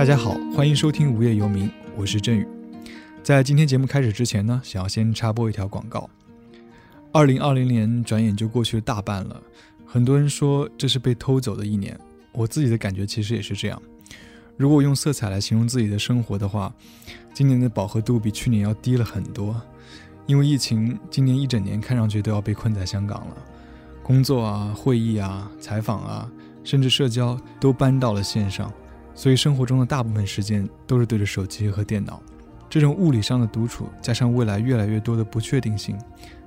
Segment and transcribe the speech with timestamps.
[0.00, 2.48] 大家好，欢迎收听无业游民，我是振宇。
[3.22, 6.08] 在今天节目开始之前呢，想要先插播一条广告。
[7.12, 9.38] 二零二零年转眼就过去了大半了，
[9.84, 12.00] 很多人说这是被偷走的一年，
[12.32, 13.82] 我自己的感觉其实也是这样。
[14.56, 16.72] 如果用色彩来形容自己的生活的话，
[17.34, 19.54] 今年的饱和度比去年要低了很多。
[20.24, 23.36] 因为疫情，今年一整年看上去都要被困在香港了，
[24.02, 26.26] 工作啊、会议啊、采访啊，
[26.64, 28.72] 甚至社交都搬到了线上，
[29.20, 32.22] 所以生活中的大部分时间都是对着手机和电脑。
[32.70, 35.94] 这种物理上的独处，加上未来越来越多的不确定性，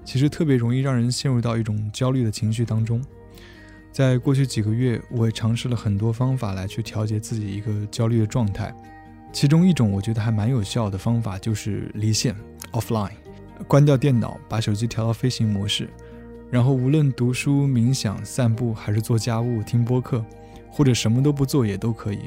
[0.03, 2.99] 其实特别容易让人陷入到一种焦虑的情绪当中。
[3.91, 8.73] 在过去几个月，我也尝试了很多方法来去调节自己一个焦虑的状态，
[9.31, 12.35] 其中一种我觉得还蛮有效的方法就是离线
[12.73, 13.11] （offline）。
[13.67, 15.87] 关掉电脑，把手机调到飞行模式，
[16.49, 20.25] 然后无论读书、冥想、散步，还是做家务、听播客，
[20.71, 22.21] 或者什么都不做也都可以。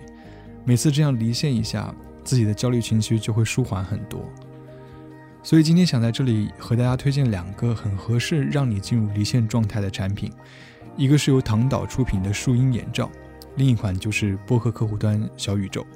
[0.68, 4.20] 每次这样离线一下，自己的焦虑情绪就会舒缓很多。
[5.40, 10.32] 所以今天想在这里和大家推荐两个很合适让你进入离线状态的产品，
[10.96, 13.08] 一个是由唐导出品的树荫眼罩，
[13.54, 15.86] 另一款就是播客客户端小宇宙。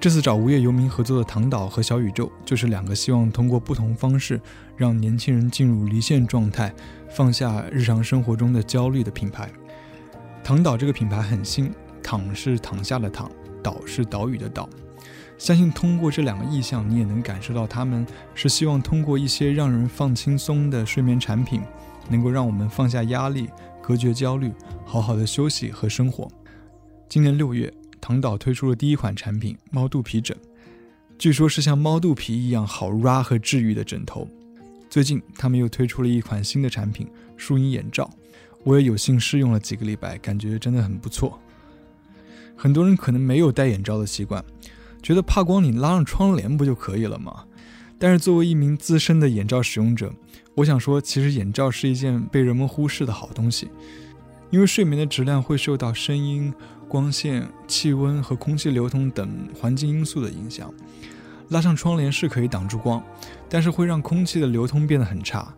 [0.00, 4.40] 这次找无业游民合作的唐导和小宇宙，就是两个希望通过不同方式
[4.74, 6.72] 让年轻人进入离线状态，
[7.10, 9.50] 放下日常生活中的焦虑的品牌。
[10.42, 11.70] 唐岛这个品牌很新，
[12.02, 13.30] 躺是躺下的躺，
[13.62, 14.68] 岛是岛屿的岛。
[15.36, 21.62] 相信通过这两个意象，你也能感受到他们是希望通过一些让人放轻松的睡眠产品，
[22.08, 23.48] 能够让我们放下压力，
[23.82, 24.52] 隔绝焦虑，
[24.84, 26.28] 好好的休息和生活。
[27.08, 27.72] 今年六月。
[28.00, 30.34] 唐岛推出了第一款产品猫肚皮枕，
[31.18, 34.26] 据说是像猫肚皮一样好 ra 和治愈的枕头。
[34.88, 38.08] 最近他们又推出了一款新的产品树荫眼罩，
[38.62, 41.38] 我也有幸试用了几个礼拜，感觉真的很不错。
[42.60, 44.44] 很多人可能没有戴眼罩的习惯，
[45.00, 47.44] 觉得怕光你拉上窗帘不就可以了吗？
[47.98, 50.12] 但是作为一名资深的眼罩使用者，
[50.56, 53.68] 我想说，其实眼罩是一件被人们忽视的好东西，
[54.50, 56.52] 因为睡眠的质量会受到声音。
[56.88, 60.72] 光线、气温和空气流通等环境因素的影响，
[61.50, 63.04] 拉上窗帘是可以挡住光，
[63.46, 65.54] 但是会让空气的流通变得很差。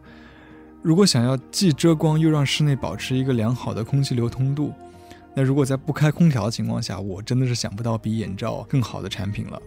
[0.82, 4.74] 如果想要既遮光又让室内保持一个良好的空气流通度，
[5.34, 9.60] 那如果在不开空调的情况下，我真的是想不到比眼罩更好的产品了。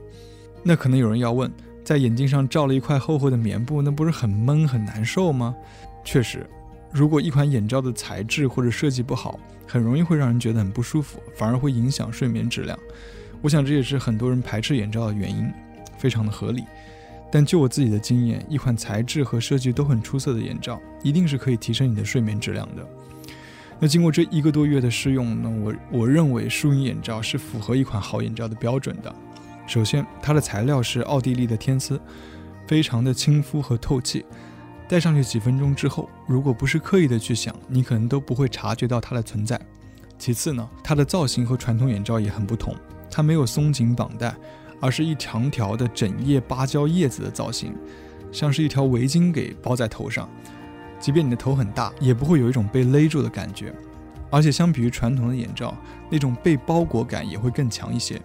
[0.64, 1.52] 那可能有人要问，
[1.84, 5.56] 在眼睛上罩了一块厚厚的棉布，那不是很闷很难受吗？
[6.04, 6.46] 确实。
[6.92, 12.78] 如果一款眼罩的材质或者设计不好，很容易会让人觉得很不舒服，反而会影响睡眠质量。
[13.42, 15.52] 我想这也是很多人排斥眼罩的原因，
[15.98, 16.64] 非常的合理。
[17.32, 22.88] 但就我自己的经验，一款材质和设计都很出色的眼罩，一定是可以提升你的睡眠质量的。
[23.80, 25.50] 那经过这一个多月的试用，呢
[25.92, 29.14] 我我认为舒音眼罩是符合一款好眼罩的标准的。
[29.68, 32.00] 首先，它的材料是奥地利的天丝，
[32.68, 34.26] 非常的亲肤和透气。
[34.88, 39.60] 戴上去几分钟之后，如果不是刻意的去想，你可能都不会察觉到它的存在。
[40.20, 42.76] 其次呢，它的造型和传统眼罩也很不同，
[43.10, 44.36] 它没有松紧绑带，
[44.80, 47.74] 而是一长条的整叶芭蕉叶子的造型，
[48.32, 50.30] 像是一条围巾给包在头上。
[51.04, 53.76] 即便你的头很大，也不会有一种被勒住的感觉。
[54.32, 55.76] 而且相比于传统的眼罩，
[56.10, 58.22] 那种被包裹感也会更强一些。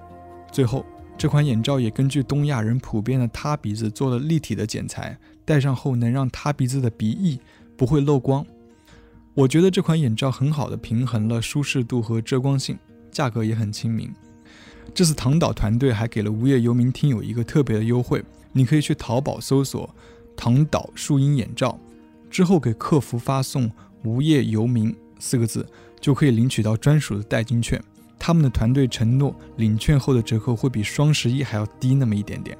[0.53, 0.87] 最后。
[1.19, 7.41] 这款眼罩也根据东亚人普遍的塌鼻子做了立体的剪裁，戴上后能让塌鼻子的鼻翼
[7.77, 8.47] 不会漏光。
[9.35, 12.79] 我觉得这款眼罩很好的平衡了舒适度和遮光性，
[13.11, 14.09] 价格也很亲民。
[14.95, 19.93] 这次唐岛团队还给了无业游民听友一个特别的优惠，你可以去淘宝搜索
[20.39, 21.77] “唐岛树荫眼罩”，
[22.31, 23.71] 之后给客服发送
[24.05, 25.67] “无业游民”四个字，
[26.01, 27.83] 就可以领取到专属的代金券。
[28.19, 32.57] 他们的团队承诺，领券后的折扣会比双十一还要低那么一点点。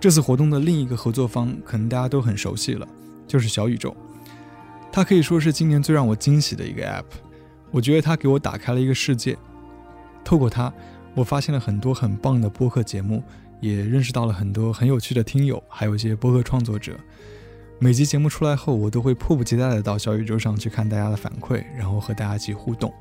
[0.00, 2.86] 这次活动的另一个合作方，可能大家都很熟悉了，
[3.26, 3.96] 就是小宇宙。
[4.90, 7.04] 它可以说是今年最让我惊喜的一个 App。
[7.70, 9.36] 我觉得它给我打开了一个世界。
[10.24, 10.72] 透过它，
[11.14, 13.22] 我发现了很多很棒的播客节目，
[13.60, 16.98] 也认识到了很多很有趣的听友，还有一些播客创作者。
[17.78, 22.92] 每集节目出来后，我都会迫不及待的到小宇宙上去看大家的反馈，然后和大家一起互动。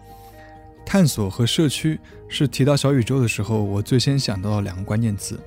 [0.85, 5.39] 探索和社区是提到小宇宙的时候，我最先想到的两个关键词。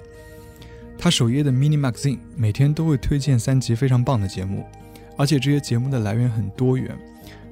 [0.97, 4.65] 他首页的 Mini Magazine 每天都会推荐三集非常棒的节目，
[5.19, 6.99] 而且这些节目的来源很多元，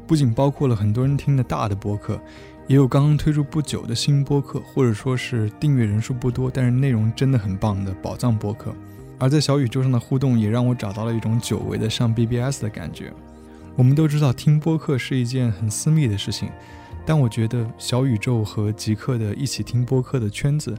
[0.06, 2.18] 不仅包括了很多人听的大的播客，
[2.66, 8.74] 也有刚刚推出不久的新播客，或者说是订阅人数不多但是内容真的很棒的宝藏播客。
[9.18, 13.12] 而在小宇宙上的互动也让我找到了一种久违的上 BBS 的感觉。
[13.74, 16.48] 我们都知道听播客是一件很私密的事情。
[17.08, 20.76] 但我觉得小宇宙和极客的一起听播客的圈子，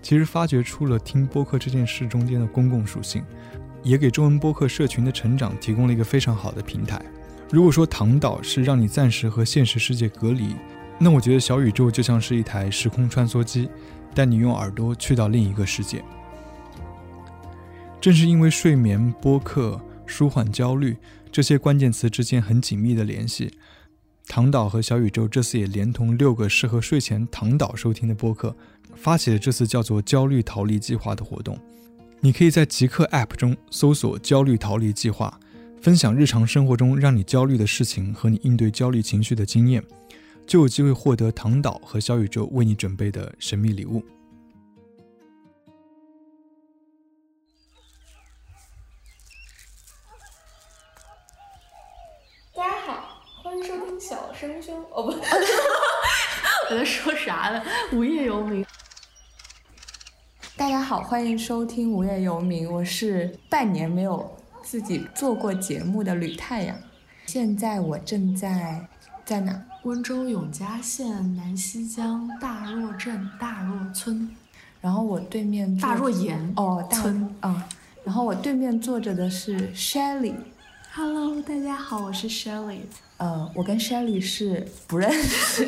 [0.00, 3.24] 其实发掘出了听播客这件事中间的公共属性，
[3.82, 7.02] 也给中文播客社群的成长提供了一个非常好的平台。
[7.50, 10.54] 如果说唐岛是让你暂时和现实世界隔离，
[10.96, 13.68] 那我觉得小宇宙就像是一台时空穿梭机，
[14.14, 16.04] 带你用耳朵去到另一个世界。
[18.04, 20.94] 正是因为睡眠、播客、舒缓焦虑
[21.32, 23.50] 这些关键词之间很紧密的联系，
[24.28, 28.54] 唐导和小宇宙这次也连同六个适合睡前唐导收听的播客，
[28.94, 31.58] 发起了这次叫做“焦虑逃离计划”的活动。
[32.20, 35.40] 你可以在极客 App 中搜索“焦虑逃离计划”，
[35.80, 39.82] 分享日常生活中让你焦虑的事情和你应对焦虑情绪的经验，
[40.46, 44.04] 就有机会获得唐导和小宇宙为你准备的神秘礼物。
[54.06, 55.12] 小生兄，哦不，
[56.68, 57.62] 我在说啥呢？
[57.90, 58.62] 无业游民。
[60.58, 64.30] 大家好，欢迎收听无业游民，我是半年没有
[64.62, 66.76] 自己做过节目的吕太阳。
[67.24, 68.86] 现在我正在
[69.24, 69.58] 在哪？
[69.84, 74.28] 温州永嘉县南溪江大若镇大若村。
[74.82, 77.66] 然后我对面大若岩哦大村啊。
[78.04, 80.34] 然后我对面坐着的是 Shelly。
[80.96, 82.78] Hello，大家好，我是 Shelly。
[83.16, 85.66] 呃，我跟 Shelly 是不认识，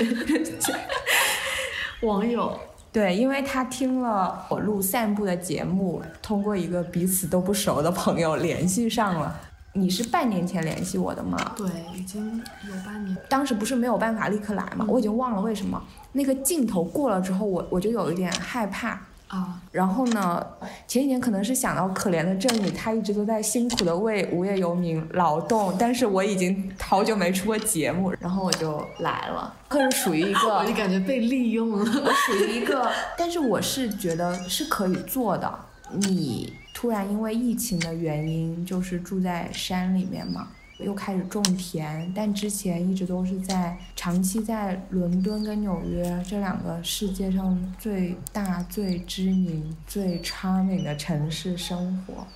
[2.02, 2.56] 网友。
[2.92, 9.36] 对，因为他听了我录散步的节目，通过一个彼此都不熟的朋友联系上了。
[9.72, 11.36] 你是半年前联系我的吗？
[11.56, 11.66] 对，
[11.98, 13.16] 已经有半年。
[13.28, 14.86] 当时不是没有办法立刻来吗？
[14.88, 15.82] 我已经忘了为什么。
[16.12, 19.05] 那个镜头过了之后，我我就有一点害怕。
[19.28, 20.46] 啊，然后呢？
[20.86, 29.52] 前几年可能是想到可怜的郑宇，他一直都在辛苦的为无业游民劳动，但是我已经好久没出过节目，然后我就来了。
[29.68, 31.78] 可是属于一个， 我就感觉被利用了。
[31.78, 32.88] 我属于一个，
[33.18, 35.52] 但是我是觉得是可以做的。
[35.90, 40.48] 你突然因为疫情的原因，就是住在山里面嘛。
[40.78, 52.26] 又开始种田，但之前一直都是在长期在伦敦跟纽约这两个世界上最大、最知名、最 charming 的城市生活。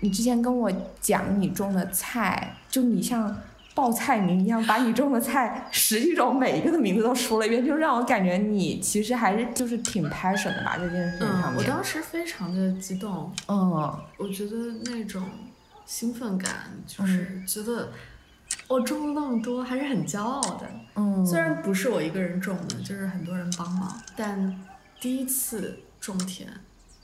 [0.00, 3.36] 你之前跟我讲你种的菜，就你像
[3.74, 11.56] 报菜名一样，把你种的菜十几种每一个的名字都说了一遍，就让我感觉你其实还是就是挺 passion 的吧这件事情上面。
[11.56, 13.70] 我当时非常的激动，嗯，
[14.16, 14.56] 我觉得
[14.86, 15.22] 那种。
[15.92, 17.92] 兴奋感就是觉得
[18.66, 20.66] 我种了那么多，还是很骄傲的。
[20.94, 24.58] 嗯，虽然不是我一个人种的，就是很多人帮忙，但
[24.98, 26.48] 第一次种田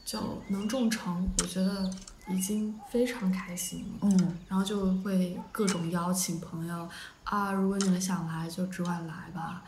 [0.06, 1.90] 就能种成，我觉得
[2.30, 4.08] 已经非常开心了。
[4.08, 6.88] 嗯，然后就会各种邀请朋友
[7.24, 9.62] 啊，如果你们想来就只管来吧。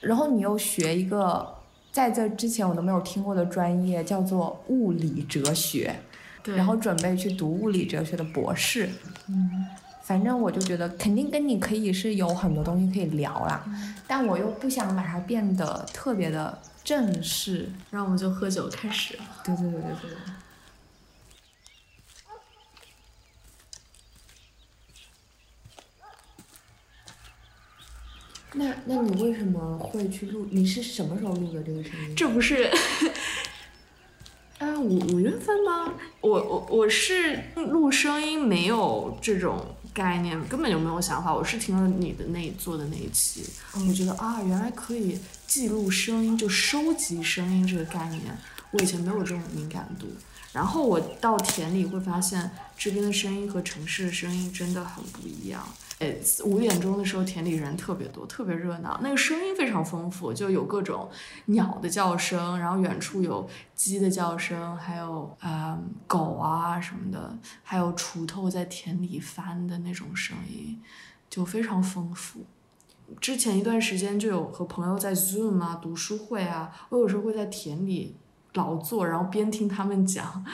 [0.00, 1.50] 然后你又学一个
[1.90, 5.98] 在这之前我都没有听过的专业，叫做物理哲学。
[6.54, 8.88] 然后准备去读物理哲学的博士，
[9.28, 9.66] 嗯，
[10.02, 13.64] 反正我就觉得肯定跟你可以是有很多东西可以聊啦，
[14.06, 19.18] 但我又不想把它变得特别的正式，然后我们就喝酒开始。
[19.42, 20.10] 对对对对对。
[28.58, 30.46] 那那你为什么会去录？
[30.50, 32.16] 你是什么时候录的这个声音？
[32.16, 32.70] 这不是。
[34.58, 35.92] 哎，五五月份吗？
[36.22, 41.34] 我我我是录声音没有这种概念，根本就没有想法。
[41.34, 43.44] 我是听了你的那做的那一期，
[43.74, 48.22] 我觉得啊，原来可以记录声音，就收集声音这个概念，
[48.70, 50.06] 我以前没有这种敏感度。
[50.52, 55.68] 然后我到田里会发现，这边的声音和城市的声音真的很不一样。
[55.98, 61.08] 呃，五点钟的时候，田里人特别多，特别热闹，那个声音非常丰富，就有各种
[61.46, 70.78] 鸟的叫声，然后远处有鸡的叫声，还有啊狗啊什么的，还有锄头在田里翻的那种声音，
[71.30, 72.40] 就非常丰富。
[73.18, 78.14] 之前一段时间就有和朋友在 Zoom 啊读书会啊，我有时候会在田里
[78.52, 80.44] 劳作，然后边听他们讲。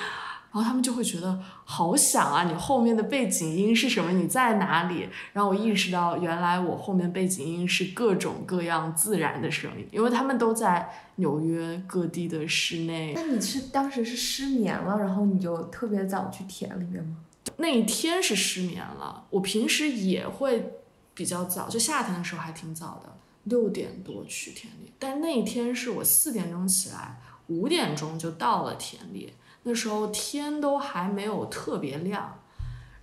[0.53, 2.45] 然后他们就会觉得好响啊！
[2.45, 4.13] 你后面的背景音是什么？
[4.13, 5.09] 你在哪里？
[5.33, 13.15] 然后我意识到，原来我后面背景音是各种各样自然的声音，因为他们都在纽约各地的室内。
[13.17, 17.17] 那你是当时是失眠了，然后你就特别早去田里面吗？
[17.57, 19.25] 那一天是失眠了。
[19.31, 20.75] 我平时也会
[21.15, 23.11] 比较早，就夏天的时候还挺早的，
[23.45, 24.93] 六点多去田里。
[24.99, 29.33] 但那一天是我四点钟起来，五点钟就到了田里。
[29.65, 32.39] 那时候天都还没有特别亮，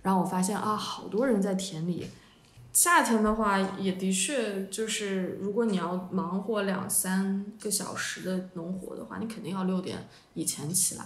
[0.02, 2.08] 然后我发现啊，好多人在田里
[2.72, 11.04] 夏天的话，也的确就是，如果你要忙活两三个小时的农活的话，你肯定要六点以前起来，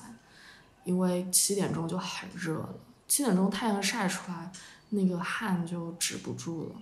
[0.84, 2.74] 因为七点钟就很热了。
[3.08, 4.52] 七点钟太阳晒出来，
[4.90, 6.74] 那个汗就止不住了。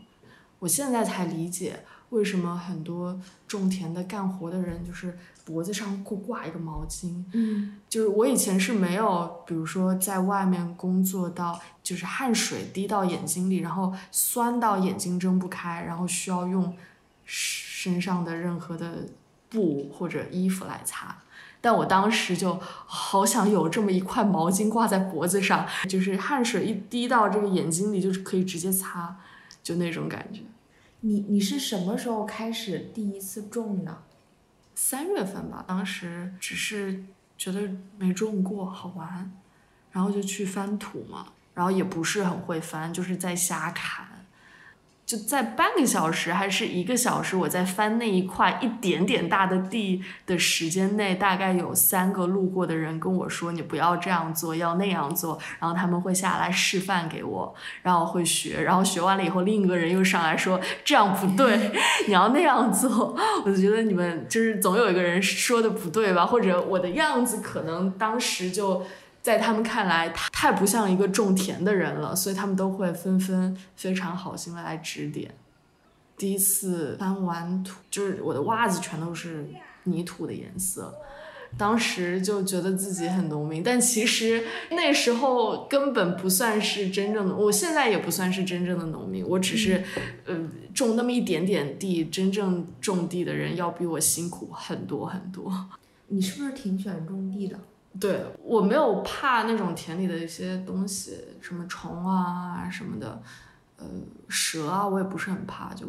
[0.58, 16.76] 我现在才理解为什么很多种田的干活的人，就是脖子上会挂一个毛巾，嗯就是我以前是没有，比如说在外面工作到，就是汗水滴到眼睛里，然后酸到眼睛睁不开，然后需要用
[17.24, 19.06] 身上的任何的
[19.48, 21.16] 布或者衣服来擦。
[21.60, 29.16] 但我当时就好想有这么一块毛巾挂在脖子上，就是汗水一滴到这个眼睛里，就是可以直接擦，
[29.62, 30.40] 就那种感觉。
[31.00, 34.02] 你你是什么时候开始第一次种的？
[34.74, 37.04] 三月份吧，当时只是
[37.36, 39.32] 觉得没种过，好玩，
[39.90, 44.06] 然后就去翻土嘛，然后也不是很会翻，就是在瞎砍。
[45.12, 61.70] 就在半个小时还是一个小时，我在翻那一块一点点大的地的时间内，大概有三个路过的人跟我说：“你不要这样做，要那样做。”然后他们会下来示范给我，然后会学，然后学完了以后，另一个人又上来说：“这样不对，
[62.08, 63.14] 你要那样做。”
[63.44, 68.82] 我就觉得你们就是总有一个人说的不对吧，或者我的样子可能当时就。
[69.22, 75.32] 在他们看来，太不像一个种田的人了，所以他们都会纷纷非常好心的来指点。
[76.18, 79.46] 第一次翻完土，就是我的袜子全都是
[79.84, 80.94] 泥土的颜色，
[81.56, 89.82] 当时就觉得自己很农民，但其实那时候根本不算是真正的，我现在也不算是真正的农民，我只是，
[90.26, 90.36] 呃，
[90.74, 95.52] 种那么一点点地，真正种地的人要比我辛苦很多很多。
[96.08, 97.58] 你是不是挺喜欢种地的？
[98.00, 103.22] 对我没有怕那种田里的一些东西，什么虫啊什么的，
[103.76, 103.86] 呃，
[104.28, 105.86] 蛇啊，我也不是很怕，就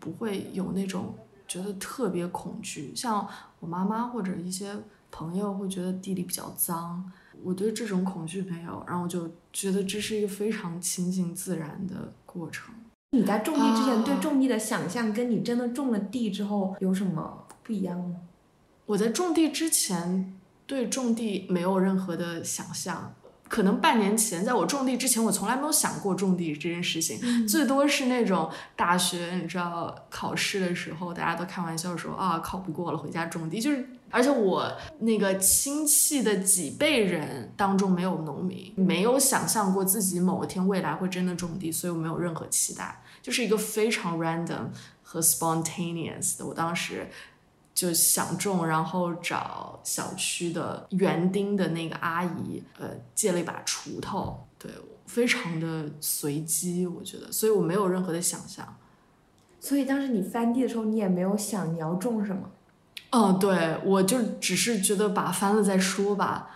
[0.00, 1.14] 不会有那种
[1.46, 2.94] 觉得特别恐惧。
[2.96, 3.28] 像
[3.60, 4.74] 我妈妈或者一些
[5.10, 12.74] 朋友会觉得地里比较脏，我对这种恐惧没有，然后我就觉得这是一个非常亲近自然的过程。
[13.10, 18.16] 你在种地之前啊对种地的想象，跟你真的种了地之后有什么不一样吗？
[18.86, 20.34] 我在种地之前
[20.72, 23.14] 对种地没有任何的想象，
[23.46, 33.86] 可能半年前，在我种地之前，我从来没有想过种地这件事情，最多是那种大学，你知道考试的时候，大家都开玩笑说啊，考不过了，回家种地，就是。
[34.14, 44.68] 而且我那个亲戚的几辈人当中没有农民，没有想象过自己某一天未来会真的种地，所以我没有任何期待，就是一个非常 random
[45.02, 46.44] 和 spontaneous 的。
[46.44, 47.10] 我当时
[47.74, 54.70] 就想种，然后找小区的园丁的那个阿姨，呃，借了一把锄头，对，
[55.06, 58.76] 非常的随机，我觉得，所以我没有任何的想象。
[59.58, 62.50] 所以当时你翻地的时候，你也没有想你要种什么。
[63.10, 66.50] 嗯，对，我就只是觉得把翻了再说吧，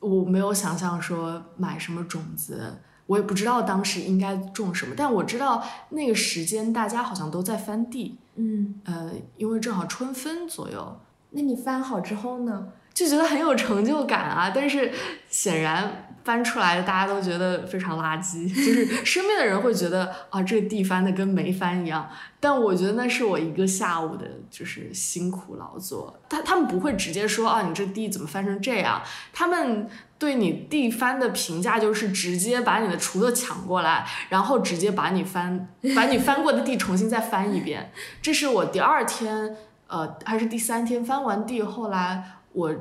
[0.00, 12.68] 我没有想象说买什么种子，我也不知道当时应该种什么，但我知道那个时间大家好像都在翻地，嗯，呃，因为正好春分左右，那你翻好之后呢？
[12.94, 14.92] 就觉得很有成就感啊，但是
[15.28, 22.08] 显然翻出来的大家都觉得非常垃圾， 就是身边的人会觉得啊，这个地翻的跟没翻一样，
[22.38, 39.56] 但我觉得那是我一个下午的就是辛苦劳作，他他们不会直接说啊，你这地怎么翻成这样，他们对你地翻的评价就是直接把你的锄头抢过来，然后直接把你翻把你翻过的地重新再翻一遍，这是我第二天
[39.86, 42.24] 呃还是第三天翻完地，后来。
[42.54, 42.74] 我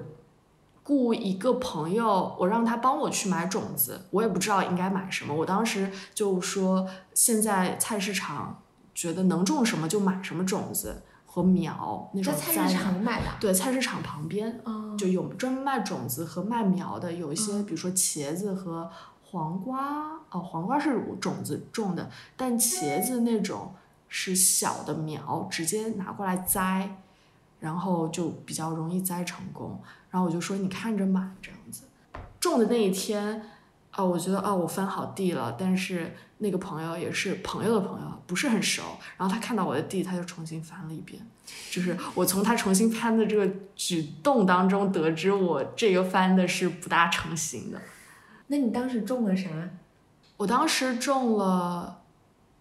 [0.87, 5.33] 雇一个朋友，我让他帮我去买种子，我也不知道应该买什么。
[5.33, 8.63] 我当时就说，现在菜市场
[8.95, 13.27] 觉得能种什么就买什么种子和苗那种在菜市场买的。
[13.37, 18.89] 对，菜市场旁边哦，就有专门卖种子和卖苗的，有一些比如说茄子和
[19.23, 23.73] 黄瓜，哦，黄瓜是种子种的，但茄子那种
[24.07, 27.01] 是小的苗，直接拿过来栽。
[27.59, 29.81] 然后就比较容易栽成功，
[30.17, 31.83] 然后我就说你看着买这样子。
[32.39, 33.39] 种的那一天，
[33.91, 38.81] 啊、我觉得啊、我翻好地了，但是那个朋友也是朋友的朋友，不是很熟。
[39.15, 41.21] 然后他看到我的地，他就重新翻了一遍。
[41.69, 47.79] 就是我从他重新翻的这个举动当中得知，我这个翻的是不大成型的。
[48.47, 49.47] 那你当时种了啥？
[50.37, 52.01] 我当时种了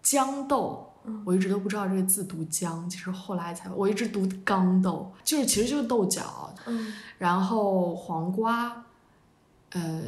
[0.03, 0.86] 豇豆。
[1.25, 8.85] 我一直都不知道这个字读姜，其实后来才我一直读刚豆，就是其实就是豆角，嗯，然后黄瓜，
[9.71, 10.01] 呃，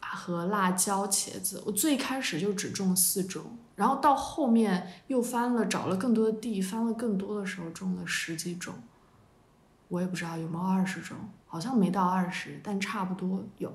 [0.00, 1.62] 和辣椒、茄子。
[1.66, 8.74] 我最开始就只种四种，然后到后面又翻了，找了更多的地，翻了更多的时候种了十几种，
[9.88, 13.72] 我也不知道有没有二十种，好像没到二十，但差不多有。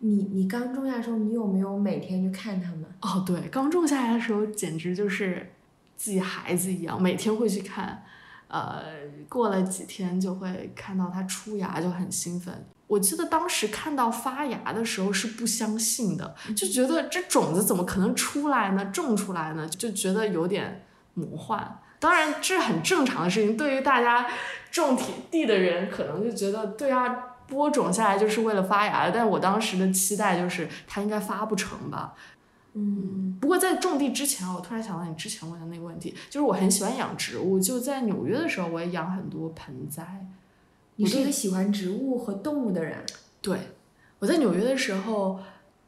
[0.00, 2.84] 你你刚种下的时候，你有没有每天去看它们？
[3.00, 5.50] 哦，对，刚种下来的时候简直就是
[5.98, 8.02] 自己孩子一样，每天会去看。
[8.46, 8.82] 呃，
[9.28, 12.66] 过了几天就会看到它出芽，就很兴奋。
[12.86, 18.82] 我记得当时看到发芽的时候是不相信的，就觉得这种子怎么可能出来呢？
[18.86, 19.68] 种出来呢？
[19.68, 21.78] 就觉得有点魔幻。
[21.98, 24.26] 当然这很正常的事情，对于大家
[24.70, 27.06] 种田地的人，可能就觉得对啊，
[27.46, 29.10] 播种下来就是为了发芽。
[29.10, 32.14] 但我当时的期待就是它应该发不成吧。
[32.74, 40.26] 嗯，不过在种地之前，我突然想到你之前问的那个问题，就是我很喜欢养植物，就在纽约的时候，我也养很多盆栽。
[40.96, 43.04] 你是一个喜欢植物和动物的人。
[43.40, 43.58] 对，
[44.18, 45.40] 我在纽约的时候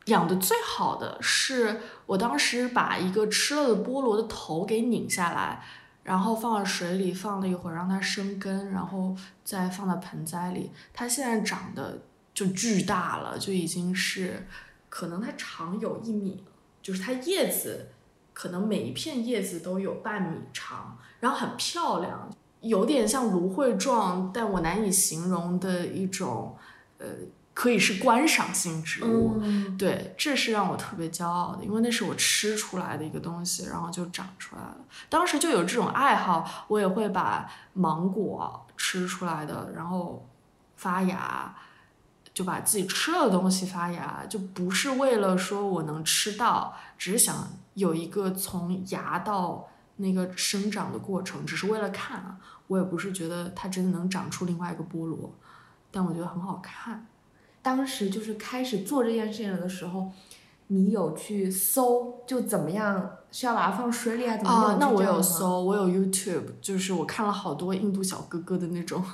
[0.07, 5.63] 养的最好的是，我当时把一个吃了的菠萝的头给拧下来，
[6.03, 10.71] 然后放到水里放了一会儿，让它生根，然后再放到盆栽里。
[10.93, 12.01] 它现在长得
[12.33, 14.47] 就巨大了，就已经是
[14.89, 16.43] 可能它长有一米。
[16.91, 17.87] 就是它叶子，
[18.33, 22.29] 可能每一片叶子都有半米长，然后很漂亮，
[22.63, 26.57] 有点像芦荟状，但我难以形容的一种，
[26.99, 27.07] 呃，
[27.55, 29.41] 可以是观赏性植物。
[29.79, 34.79] 对，这是让我特别骄傲的，因为那是我吃出来的一个东西，然后就长出来了。
[35.09, 40.27] 当时就有这种爱好，我也会把芒果吃出来的，然后
[40.75, 41.55] 发芽。
[42.41, 52.39] 就把自己吃了的东西发芽，就不是为了说我能吃到，只是想有一个从芽到那个生长的过程，只是为了看啊。
[52.69, 55.31] 我也不是觉得它真的能长出另外一个菠萝，
[55.91, 57.07] 但我觉得很好看。
[57.61, 60.11] 当时就是开始做这件事情的时候，
[60.69, 64.79] 你有去搜就怎么样是要把它放水里啊怎么样？
[64.81, 69.05] 那我有搜，我有 YouTube，就是我看了好多印度小哥哥的那种。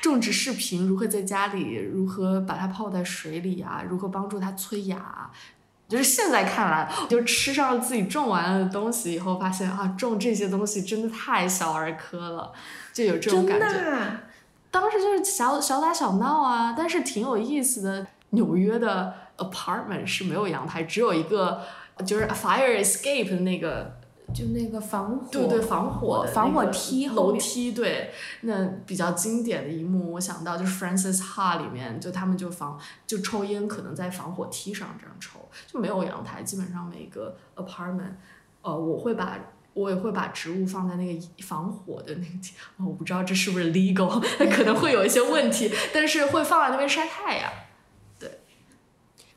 [0.00, 3.82] 种植视频如何在家里，如何把它泡在水里啊？
[3.88, 5.30] 如何帮助它催芽？
[5.88, 12.52] 就是现在看来，就吃上了自己种完了的东西以后，发现啊，种这些东西真的太小儿科了，
[12.92, 14.20] 就有这种感觉。
[14.70, 18.06] 当时就是小小打小闹啊，但是挺有意思的。
[18.30, 21.62] 纽约的 apartment 是没有阳台，只有一个
[22.04, 23.95] 就是 fire escape 的那个。
[24.34, 28.10] 就那个防火，对对，防火防火梯楼梯，对，
[28.42, 38.14] 那比较经典的一幕，我想到就是 Francis Ha 里面，就他们就防就抽烟，可能在防火梯上这样抽，就没有阳台，基本上每个 apartment，
[38.62, 39.38] 呃，我会把
[39.72, 44.08] 我也会把植物放在那个防火的那个地，我不知道这是不是 legal，
[44.50, 47.50] 可能会有一些问题，但是会放在那边晒太阳，
[48.18, 48.40] 对。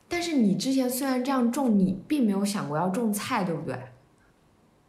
[0.08, 3.78] 但是你之前虽然这样种，你并没有想过要种菜，对不对？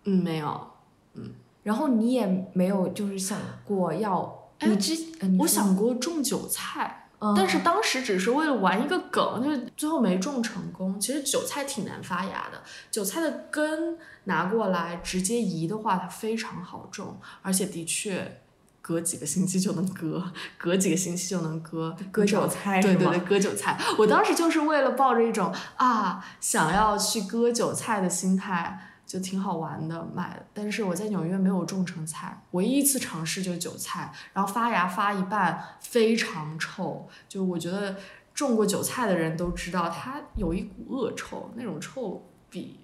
[0.04, 0.68] 嗯，没有，
[1.14, 1.32] 嗯，
[1.64, 4.96] 然后你也没有就是想过要，你之，
[5.40, 11.00] 我想过种韭菜，但是当时只是为了玩一个梗，就最后没种成功。
[11.00, 18.42] 其实韭菜挺难发芽的，韭菜的根拿过来直接移的话，它非常好种，而且的确
[18.82, 23.80] 隔几个星期就能割，隔几个星期就能割割韭菜，对对对，割韭菜。
[24.00, 28.88] 我当时就是为了抱着一种啊想要去割韭菜的心态。
[29.12, 30.42] 就挺好玩的，买。
[30.54, 37.10] 但是我在纽约没有种成菜，唯一一次尝试就是韭菜，然后发芽发一半非常臭。
[37.28, 37.98] 就我觉得
[38.34, 42.80] 种过韭菜的人都知道，它有一股恶臭，那种臭比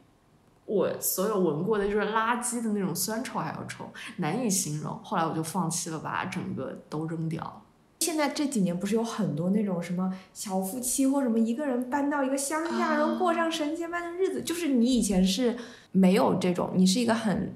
[0.66, 5.02] 我所有闻过的就是垃圾的那种酸臭还要臭，难以形容。
[5.02, 7.64] 后来我就放弃了，把整个都扔掉。
[8.08, 15.58] 现在这几年不是有很多那种什么小夫妻或什么一个人搬到一个乡下，然后过上神仙般的日子，就是你以前是
[15.92, 17.54] 没有这种，你是一个很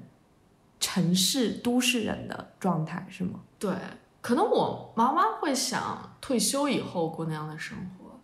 [0.78, 3.40] 城市都市人的状态，是吗？
[3.58, 3.74] 对，
[4.20, 8.20] 可能我妈妈会想退休以后过那样的生活，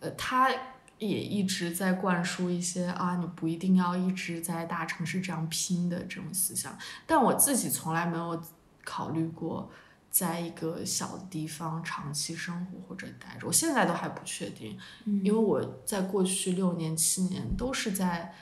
[0.00, 0.50] 呃，她
[0.98, 8.42] 也一直在灌输一些啊，你不一定要一直在大城市这样拼的这种思想，但我自己从来没有
[8.82, 9.70] 考虑过。
[10.12, 18.34] 在一个小的地方长期生活或者待着，我现在都还不确定，因为我在过去六年七年都是在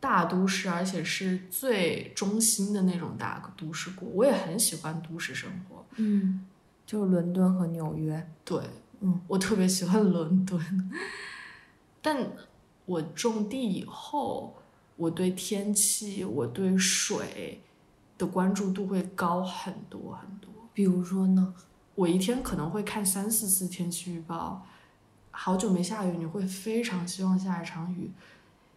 [0.00, 4.08] 大都市，而且是最中心的那种大都市过。
[4.08, 6.46] 我也很喜欢都市生活，嗯，
[6.86, 8.26] 就是伦敦和纽约。
[8.42, 8.58] 对，
[9.00, 10.58] 嗯，我特别喜欢伦敦，
[12.00, 12.32] 但
[12.86, 14.56] 我种地以后，
[14.96, 17.60] 我对天气、我对水
[18.16, 20.50] 的关注度会高很多很多。
[20.72, 21.54] 比如说呢，
[21.94, 24.66] 我一天可能会看三四次天气预报，
[25.30, 28.10] 好久没下雨，你会非常希望下一场雨。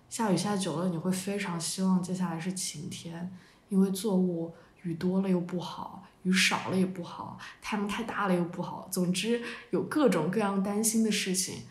[0.09, 3.31] 下雨下久了，你会非常希望接下来是晴天，
[3.69, 4.53] 因为作物
[4.83, 8.87] 雨多了又不好，雨少了也不好，太阳太大了又不好。
[8.91, 11.63] 总之有各种各样担心的事情。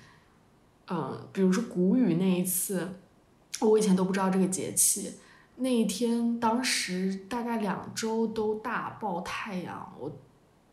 [0.89, 3.01] 嗯，比如说谷雨那一次，
[3.61, 5.13] 我以前都不知道这个节气。
[5.63, 10.11] 那一天，当时大概两周都大爆太阳，我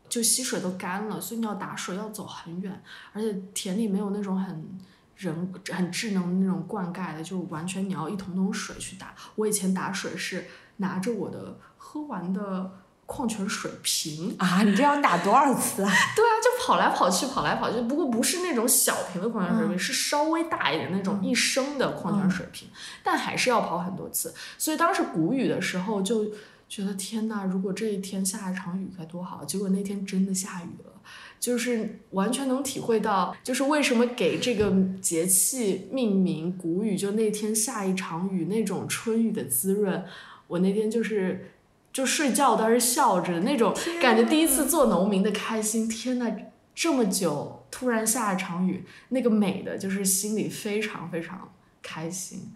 [0.08, 4.78] 就溪水都干了，所以你要打水要走很远，而且田里没有那种很
[5.16, 9.14] 人很智能的那种灌溉的，就完全你要一桶桶水去打。
[9.36, 10.46] 我以前打水是
[10.78, 12.79] 拿着我的喝完的。
[13.10, 15.90] 矿泉水瓶啊，你这样打多少次啊？
[16.14, 17.80] 对啊，就跑来跑去，跑来跑去。
[17.82, 22.68] 不过不是那种小瓶的矿泉水瓶，是稍微大一点那种一升的矿泉水瓶，
[23.02, 24.32] 但还是要跑很多次。
[24.56, 26.26] 所以当时谷雨的时候就
[26.68, 29.44] 觉得天呐，如果这一天下一场雨该多好。
[29.44, 30.92] 结果那天真的下雨了，
[31.40, 40.04] 就是完全能体会到，就是为什么给这个节气命名谷雨，就那天下一场雨那种春雨的滋润。
[40.46, 41.54] 我那天就是。
[41.92, 45.88] 就睡觉都是笑着的那种感觉，第一次做农民的开心。
[45.88, 46.30] 天呐，
[46.72, 52.52] 这么久突然下一场雨，那个美的就是心里非常非常开心。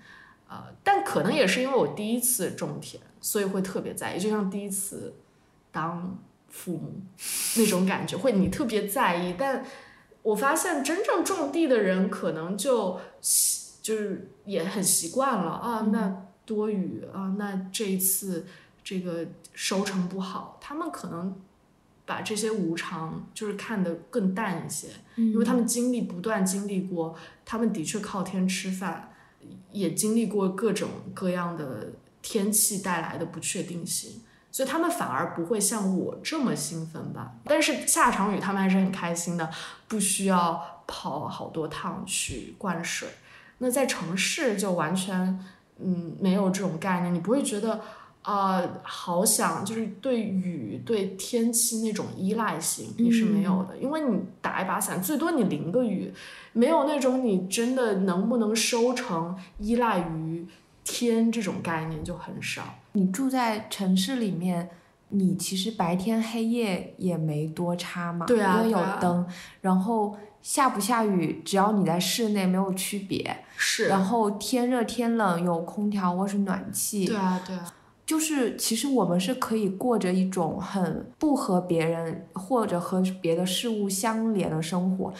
[0.48, 5.14] 呃，但可能也是因为我第一次种田，所以会特别在意，就像第一次
[5.72, 6.16] 当
[6.48, 6.92] 父母
[7.58, 9.34] 那种感觉，会你特别在意。
[9.36, 9.64] 但
[10.22, 13.00] 我发现真正种地的人可能就
[13.82, 18.46] 就是也很习惯了啊，那多雨啊，那这一次。
[18.84, 21.34] 这个收成不好，他们可能
[22.04, 27.16] 把这些无常就是看得更淡一些，因为他们经历不断经历过，
[27.46, 29.10] 他们的确靠天吃饭，
[29.72, 34.20] 也经历过各种各样的天气带来的不确定性，
[34.50, 37.36] 所以他们反而不会像我这么兴奋吧。
[37.46, 39.50] 但是下场雨他们还是很开心的，
[39.88, 43.08] 不需要跑好多趟去灌水。
[43.56, 45.42] 那在城市就完全
[45.78, 47.80] 嗯没有这种概念，你不会觉得。
[48.24, 56.10] 啊，好想就是对雨、对天气那种依赖性，你是没有的，因为你打一把伞，最多你淋个雨，
[56.54, 60.46] 没有那种你真的能不能收成依赖于
[60.82, 62.62] 天这种概念就很少。
[62.92, 64.70] 你住在城市里面，
[65.10, 69.26] 你其实白天黑夜也没多差嘛，对啊，因为有灯，
[69.60, 77.70] 然后下不下雨，只要你在室内没有区别，是，然后天热天冷有空调或是暖气，对啊，对啊。
[78.06, 85.12] 就是其实我们是可以过着一种很不和别人或者和别的事物相连的生活。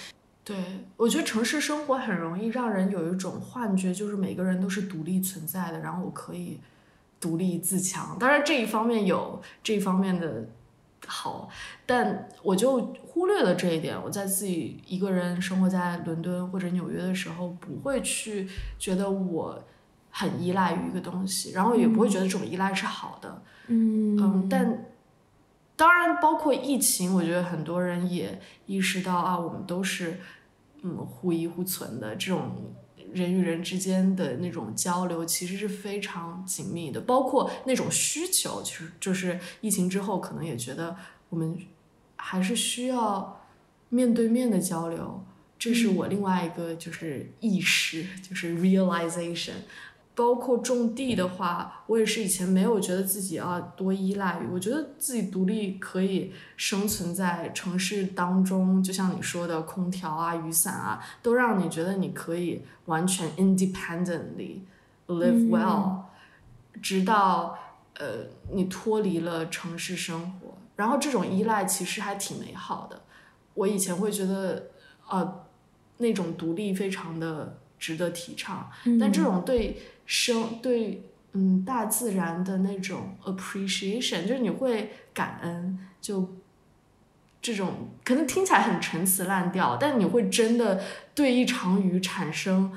[0.45, 0.55] 对，
[0.99, 6.61] 我觉得城市生活很容易让人有一种幻觉，就是每个人都是独立存在的，然后我可以
[7.19, 8.19] 独立自强。
[8.21, 10.47] 当然这一方面有这一方面的
[11.07, 11.49] 好，
[11.87, 13.97] 但我就忽略了这一点。
[14.05, 18.47] 我在自己一个人生活在伦敦或者纽约的时候，不会去
[18.79, 19.65] 觉得我。
[20.17, 23.43] 很依赖于一个东西，然后也不会觉得这种依赖是好的。
[23.67, 24.87] 嗯嗯，但
[25.75, 30.21] 当然，包括疫情，我觉得很多人也意识到啊，我们都是
[30.83, 32.73] 嗯互依互存的，这种
[33.13, 37.01] 人与人之间的那种交流其实是非常紧密的。
[37.01, 40.97] 包括那种需求，其实就是疫情之后，可能也觉得
[41.29, 41.59] 我们
[42.15, 43.41] 还是需要
[43.89, 45.25] 面对面的交流。
[45.59, 49.55] 这是我另外一个就是意识，就是 realization。
[50.17, 64.61] 包括种地的话，我也是以前没有觉得自己要多依赖于，我觉得自己独立可以生存在城市当中，就像你说的，空调啊、雨伞啊，都让你觉得你可以完全 independently
[65.09, 66.03] live well，
[66.81, 67.59] 直到
[67.99, 73.03] 呃你脱离了城市生活，然后这种依赖其实还挺美好的。
[73.55, 74.71] 我以前会觉得，
[75.09, 75.45] 呃，
[75.97, 79.77] 那种独立非常的值得提倡，但这种对。
[80.07, 86.35] 生对嗯大自然的那种 appreciation，就是你会感恩，就
[87.43, 90.83] 这种可能听起来很陈词滥调，但你会真的
[91.15, 92.73] 对一场雨产生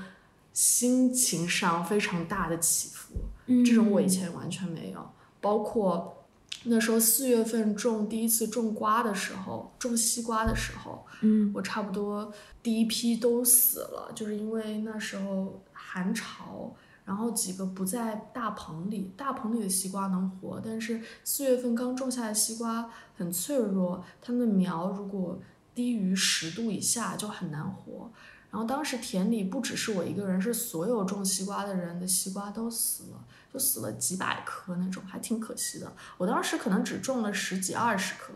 [0.53, 3.15] 心情上非常大的起伏。
[3.63, 5.09] 这种我以前完全没有。
[5.39, 6.25] 包括
[6.63, 16.75] 那时候四月份种第一次种瓜的时候，种西瓜的时候，嗯，我差不多第一批都死了，就是因为那时候寒潮。
[17.07, 25.39] 然后几个不在大棚里，大棚里的西瓜能活，但是四月份刚种下的西瓜很脆弱，它们的苗如果
[25.73, 28.11] 低于十度以下就很难活。
[28.51, 35.93] 然后当时田里不只是我一个人，是所有种西瓜的人的西瓜都死了，就死了几百颗那种，还挺可惜的。
[36.17, 38.33] 我当时可能只种了十几二十颗，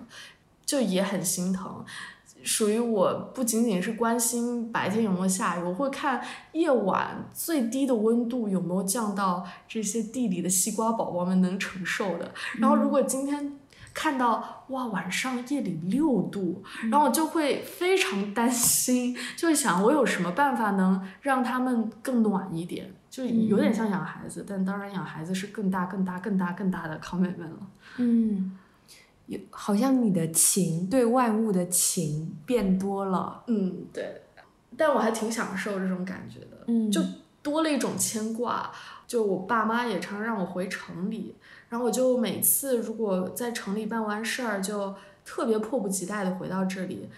[0.66, 1.84] 就也很心疼。
[2.44, 6.22] 属于我不仅仅是关心白天有没有下雨，我会看
[6.54, 12.32] 夜晚最低的温度有没有降到这些地里的西瓜宝宝们能承受的。
[12.60, 13.58] 然后如果今天
[13.94, 27.68] 看到哇晚上夜里六度，然后我就会非常担心，就会想我有什么办法能让他们更暖一点，就有点像养孩子，但当然养孩子是更大更大更大更大的 commitment 了。
[27.98, 28.58] 嗯，
[29.32, 33.44] 有好像你的情对万物的情变多了。
[33.48, 34.22] 嗯，对，
[34.76, 37.02] 但我还挺享受这种感觉的，嗯就
[37.42, 38.70] 多了一种牵挂。
[39.08, 41.36] 就我爸妈也常让我回城里，
[41.70, 44.94] 然后我就每次如果在城里办完事儿，就
[45.26, 47.10] 特别迫不及待的回到这里。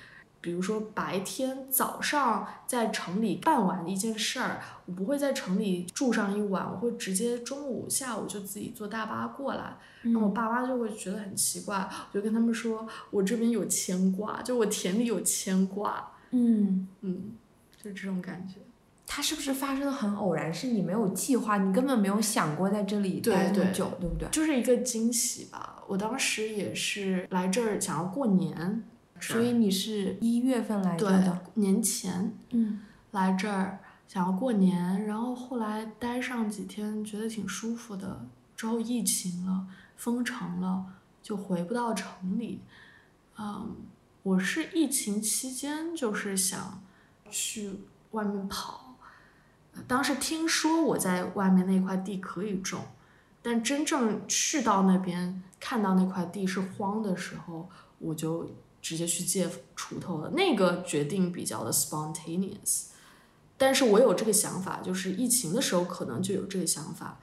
[0.43, 9.77] 比如说白天早上在城里办完一件事儿，我不会在城里住上一晚，我会直接中午、下午就自己坐大巴过来。
[10.01, 16.11] 然后我爸妈就会觉得很奇怪，我就跟他们说，我这边有牵挂，就我田里有牵挂。
[16.31, 17.31] 嗯，嗯，
[17.81, 18.55] 就这种感觉。
[19.07, 20.53] 它是不是发生的很偶然？
[20.53, 24.27] 是你没有计划，你根本没有想过在这里待那么久，对不对？
[24.29, 25.81] 就是一个惊喜吧。
[25.87, 28.83] 我当时也是来这儿想要过年，
[29.23, 32.81] 所以你是一月份来的，年前嗯
[33.11, 40.85] 来这儿想要过年，然后后来待上几天觉得挺舒服的，之后疫情了，封城了，
[41.21, 42.61] 就回不到城里。
[43.37, 43.75] 嗯，
[44.21, 46.81] 我是疫情期间就是想
[47.29, 47.71] 去
[48.11, 48.95] 外面跑，
[49.87, 52.83] 当时听说我在外面那块地可以种，
[53.41, 58.47] 但真正去到那边看到那块地是荒的时候，我就
[58.83, 60.29] 直接去借锄头了。
[60.35, 62.83] 那个决定比较的 spontaneous，
[63.57, 67.17] 但是我有这个想法，就是疫情的时候可能就有这个想法。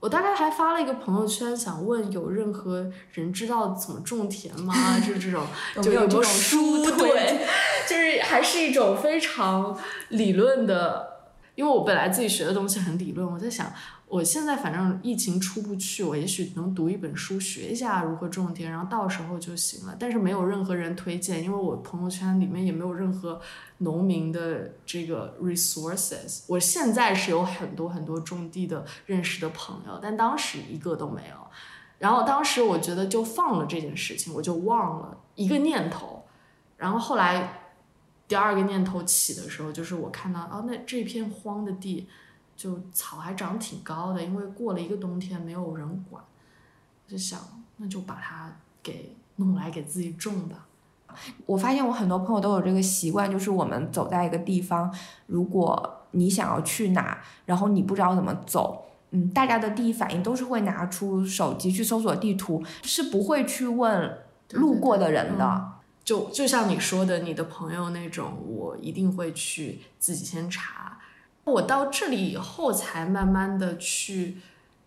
[0.00, 4.72] 我大概还发了一个朋友圈，想问有任何人知道怎么种田吗？
[5.00, 5.44] 就是这种，
[5.82, 7.44] 就有这种书 对，
[7.88, 9.76] 就是还是一种非常
[10.10, 13.72] 理论的，因为我本来自己学的东西很理论，我在想，
[14.08, 19.94] 我现在反正疫情出不去，我也许能读一本书，学一下如何种田，然后到时候就行了。
[19.98, 23.38] 但是没有任何人推荐，因为我朋友圈里面也没有任何
[23.78, 26.44] 农民的这个 resources。
[26.46, 31.36] 我现在是有很多很多种地的认识的朋友，但当时一个都没有。
[31.98, 36.24] 然后当时我觉得就放了这件事情，我就忘了一个念头。
[36.78, 37.72] 然后后来
[38.26, 42.08] 第二个念头起的时候，就是我看到哦，那这片荒的地，
[42.58, 46.20] 就草还长挺高的，因为过了一个冬天没有人管，
[47.06, 47.38] 我就想
[47.76, 50.66] 那就把它给弄来给自己种吧。
[51.46, 54.92] 我发现我很多朋友都有这个习惯，就是我们走在一个地方，
[55.26, 58.86] 如果你想要去哪，然后你不知道怎么走。
[59.12, 64.18] 嗯，大家的第一反应都是会拿出手机去搜索地图，是不会去问
[64.50, 65.74] 路过的人的。
[66.04, 70.97] 就就像你说的，你的朋友那种，我一定会去自己先查。
[71.48, 74.38] 我到这里以后，才慢慢的去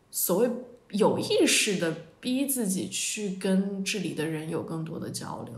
[0.09, 0.49] 所谓
[0.89, 5.55] 有意识的逼自己去跟这里的人有更多的交流。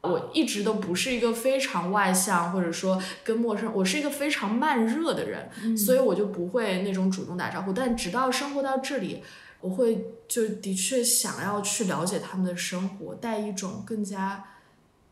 [0.00, 7.72] 我一直都不是一个非常外向，或者说跟陌生，我是一个非常慢热的人，所以我就不会那种主动打招呼。
[7.72, 9.22] 但直到生活到这里，
[9.60, 14.44] 我会就的确想要去了解他们的生活，带一种更加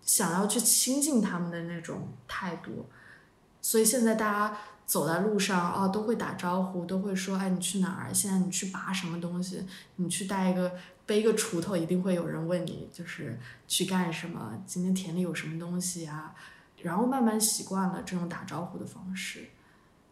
[0.02, 2.86] 想要去亲近他们的那种态度。
[3.62, 4.58] 所以现在大家
[4.90, 8.12] 走在路上啊，都会打招呼，都会说：“哎，你去哪儿？
[8.12, 9.64] 现在你去拔什么东西？
[9.94, 10.72] 你去带一个
[11.06, 14.52] 背一个锄头，一定会有人问你，就是去干什么？
[14.66, 16.34] 今天田里有什么东西啊？”
[16.82, 19.50] 然后慢慢习惯了这种打招呼的方式。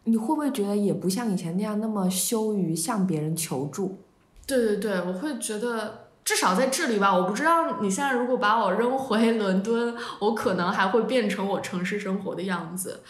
[0.05, 3.99] 你会不会觉得也不像以前那样那么羞于向别人求助？
[4.47, 13.01] 对对对，我会觉得至少在这里吧，我不知道你现在如果把我扔回伦敦，我可能还会变成我城市生活的样子，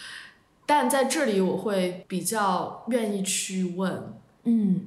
[0.70, 4.14] 但在这里我会比较愿意去问。
[4.44, 4.82] 嗯，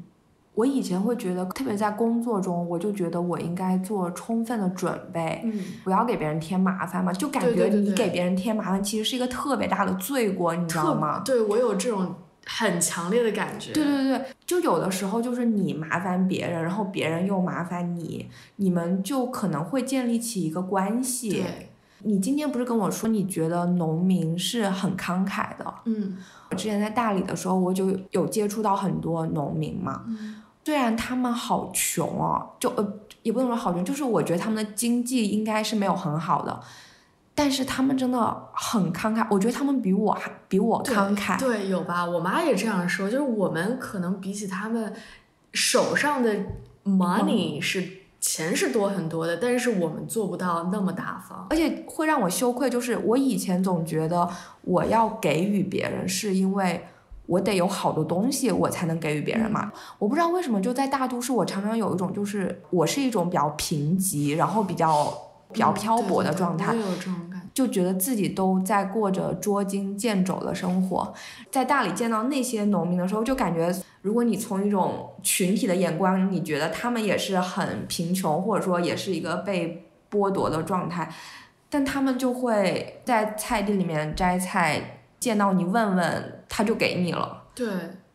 [0.55, 7.13] 我以前会觉得，特别在工作中，我就觉得我应该做充分的准备，嗯，不要给别人添麻烦嘛。
[7.13, 11.21] 就感觉你给别人添麻烦，其实是一个特别大的罪过，你知道吗？
[11.25, 12.15] 对我有这种
[12.47, 13.73] 很强烈的感觉。
[13.73, 21.31] 对对对，就有的时候就是你麻烦别人，然后别人又麻烦你，你们就可能会建立起一个关系。
[21.31, 21.72] 对，
[22.05, 25.75] 你今天不是跟我说你觉得农民是很慷慨的？
[25.85, 26.17] 嗯
[26.51, 30.05] 我之前在大理的时候，我就有接触到很多农民嘛。
[30.07, 36.61] 嗯虽然他们好穷哦，就呃也不能说好穷，就是我觉得他们的经济应该是没有很好的，
[37.35, 41.37] 但是他们真的很慷慨，我觉得他们比我还比我慷慨。
[41.37, 42.07] 对，有吧？
[42.07, 44.93] 我妈也这样说，就是我们可能比起他们
[45.53, 46.33] 手上的
[46.85, 47.83] money 是
[48.23, 51.47] 钱是多很多的，但是我们做不到那么大方。
[51.51, 54.27] 而且会让我羞愧，就是我以前总觉得
[54.63, 56.85] 我要给予别人，是因为
[57.27, 59.73] 我得有好多东西，我才能给予别人嘛。
[59.99, 65.13] 我不知道为什么，就在大都市，我常常有一种就是我是一种比较贫瘠，然后比较
[65.53, 66.73] 比较漂泊的状态。
[67.55, 71.13] 就觉得自己都在过着捉襟见肘的生活，
[71.51, 81.13] 在大理见到那些农民的时候，就感觉，如果你从一种群体的眼光，你觉得他们也是很贫穷，或者说也是一个被剥夺的状态，
[81.69, 87.43] 但他们就会在菜地里面摘菜，见到你问问，他就给你了。
[87.55, 87.67] 对，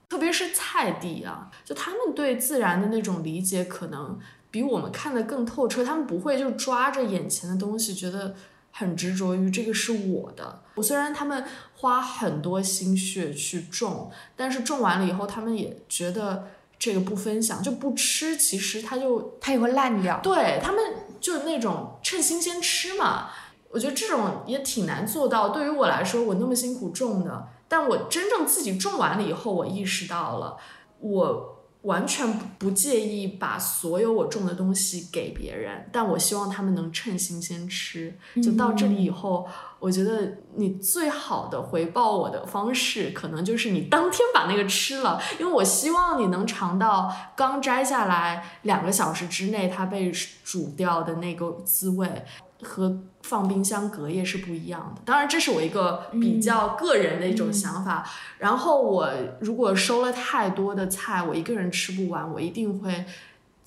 [0.09, 4.17] 特别是菜地啊，就他们对自然的那种理解，可能
[4.49, 8.33] 比我们看得更透彻，他们不会就抓着眼前的东西，觉得。
[8.71, 10.61] 很执着于这个是我的。
[10.75, 11.43] 我虽然他们
[11.77, 20.19] 花很多心血去种，但是种完了以后，他们也觉得这个不分享就不吃，其实它就它也会烂掉。
[20.21, 20.83] 对他们
[21.19, 23.29] 就那种趁新鲜吃嘛。
[23.69, 25.49] 我觉得这种也挺难做到。
[25.49, 30.57] 对于我来说，我那么辛苦种的，但我真正自己种完了以后，我意识到了
[30.99, 31.56] 我。
[31.83, 38.17] 完全不介意把所有我种的东西给别人，但我希望他们能趁新鲜吃。
[38.43, 39.47] 就到这里以后，
[39.79, 50.11] 我觉得你最好的回报我的方式，可能就是你当天把那个吃了，因为我希望你能尝到刚摘下来两个小时之内它被
[50.43, 52.25] 煮掉的那个滋味。
[52.63, 55.01] 和放冰箱隔夜是不一样的。
[55.05, 58.07] 当然，这是我一个比较个人的一种想法。
[58.37, 63.05] 然后，我如果收了太多的菜，我一个人吃不完，我一定会。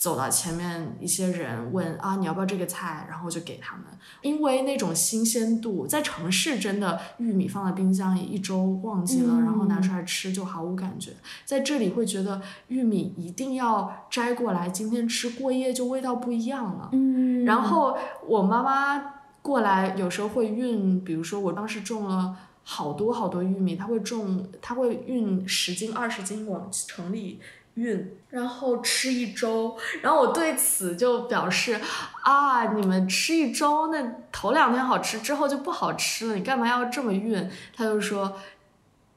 [0.00, 3.06] 走到前面，一些人问啊，你要不要这个菜？
[3.10, 3.84] 然后就给他们，
[4.22, 11.12] 因为那种新鲜度，在城市真的玉米放在冰箱里一周忘记了，然后拿出来吃就毫无感觉。
[11.44, 16.88] 在这里会觉得玉米一定要摘过来，今天吃过夜就味道不一样了。
[16.92, 17.94] 嗯，然后
[18.26, 19.04] 我妈妈
[19.42, 27.38] 过来有时候会运，比如说我当时种了好多好多玉米，她会种，她会运十斤二十斤往城里。
[27.74, 31.80] 运，然后吃一周，然后我对此就表示
[32.22, 34.02] 啊，你们吃一周，那
[34.32, 37.48] 头两天好吃，之后就不好吃了，你干嘛要这么运？
[37.74, 38.38] 他就说，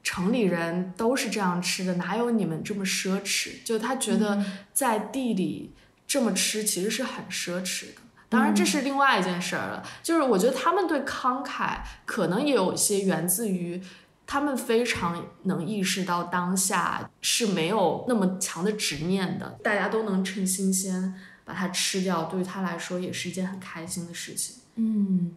[0.02, 3.62] 城里人都是这样吃的，哪有你们这么奢侈？
[3.64, 5.72] 就他觉得在地里
[6.06, 8.00] 这么吃其实是很奢侈的。
[8.28, 13.82] 当然这是另外一件事儿了，就是我觉得他们对慷慨可能也有一些源自于。
[14.26, 24.62] 他们非常能意识到当下是没有那么强的执念的，大家都能趁新鲜把它吃掉，对于他来说也是一件很开心的事情。
[24.76, 25.36] 嗯。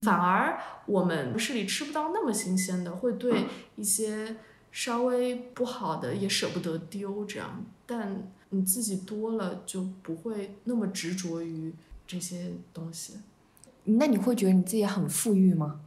[0.00, 4.36] 反而我们市里吃不到那么新鲜的，会对一些。
[4.74, 7.62] 稍微不好的也舍不得丢，这样，
[7.92, 11.70] 但你自己多了就不会那么执着于
[12.06, 13.14] 这些东西。
[13.84, 15.80] 那你会觉得你自己很富裕吗？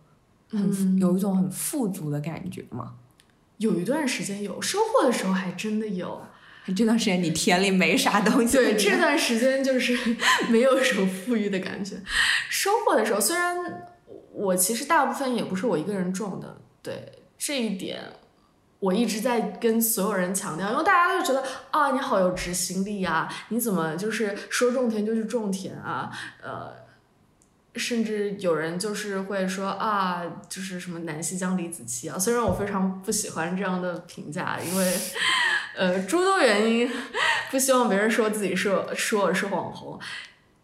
[0.49, 2.93] 很有一种很富足的感觉吗？
[3.57, 6.21] 有一段时间有收获的时候还真的有。
[6.75, 8.57] 这段时间你田里没啥东西。
[8.57, 9.97] 对，这段时间就是
[10.49, 11.95] 没有什么富裕的感觉。
[12.49, 13.57] 收获的时候，虽然
[14.31, 18.01] 我其实大部分也不是我一个人种的，对这一点。
[18.85, 26.11] 我一直在跟所有人强调，因为大家就觉得啊，你好有执行力啊，你怎么就是说种田就去种田啊？
[26.43, 26.71] 呃，
[27.73, 32.19] 甚至有人就是会说啊，就是什么南溪江李子柒啊。
[32.19, 34.93] 虽然我非常不喜欢这样的评价，因为
[35.75, 36.87] 呃诸多原因，
[37.49, 39.99] 不希望别人说自己是说我是网红。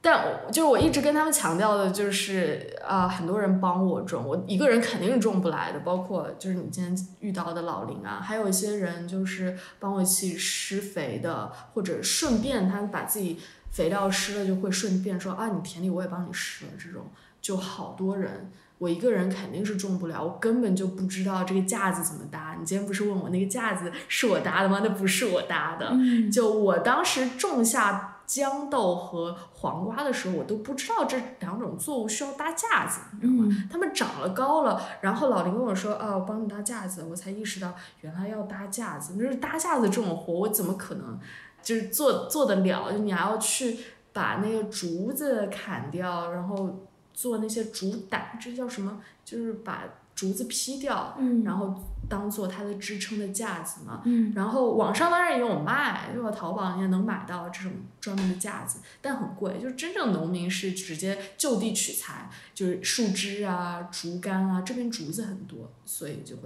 [0.04, 5.80] 但就是我一直跟他们强调的，就是啊，很多人帮我种，我一个人肯定是种不来的。
[5.82, 16.72] 包括就是你今天遇到的老林啊，还有一些人就是帮我一起施肥的，或者顺便他把自己肥料施了，就会顺便说啊，你田里我也帮你施了。
[16.80, 17.04] 这种
[17.40, 22.56] 就好多人，我一个人肯定是种不了，我根本就不知道这个架子怎么搭。
[22.60, 24.82] 你今天不是问我那个架子是我搭的吗？
[24.84, 25.96] 那不是我搭的，
[26.32, 28.11] 就我当时种下。
[28.32, 33.68] 豇豆和黄瓜的时候，我都不知道这两种作物需要搭架子，你知道吗？
[33.70, 39.18] 它们长了高了，然后老林跟我说：“啊，我帮你搭架子。”我才意识到原来要搭架子。
[39.18, 41.20] 就是搭架子这种活，我怎么可能
[41.62, 42.94] 就是做做得了？
[42.94, 43.78] 就你还要去
[44.14, 49.02] 把那个竹子砍掉，然后做那些竹胆，这叫什么？
[49.26, 49.84] 就是把。
[50.22, 51.74] 竹子劈掉，嗯然后
[52.08, 54.04] 当做它的支撑的架子嘛。
[54.06, 56.30] 嗯然后网上当然也有卖，对吧？
[56.30, 59.58] 淘宝也能买到这种专门的架子，但很贵。
[59.60, 66.44] 就是真正农民是直接就地取材，就是树枝啊、竹竿啊，这边竹子很多，所以就会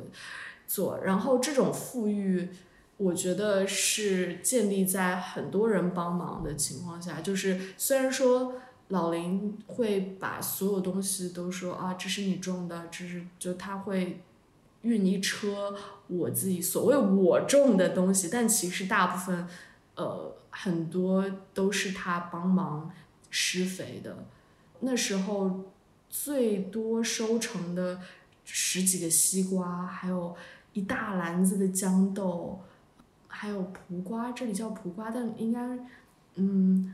[0.66, 1.02] 做。
[1.04, 2.48] 然后这种富裕，
[2.96, 7.20] 我觉得是建立在很多人帮忙的情况下。
[7.20, 8.54] 就是虽然说
[8.90, 14.22] 老林会把所有东西都说啊，这是你种的，这是就他会
[14.84, 15.76] 运一车
[16.06, 19.48] 我自己所谓我种的东西，但其实大部分
[19.96, 22.92] 呃很多都是他帮忙
[23.32, 24.16] 施肥的。
[24.82, 25.64] 那时候
[26.08, 28.00] 最多收成的
[28.44, 30.36] 十几个西瓜，还有
[30.74, 32.60] 一大篮子的豇豆，
[33.28, 35.80] 还有蒲瓜，这里叫蒲瓜，但应该
[36.36, 36.94] 嗯。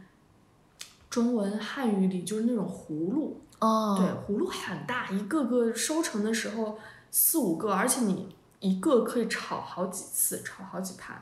[1.12, 6.80] 中文汉语里就是那种葫芦，哦对，葫芦很大，一个个收成的时候
[7.12, 11.22] 四五个，而且你一个可以炒好几次，炒好几盘。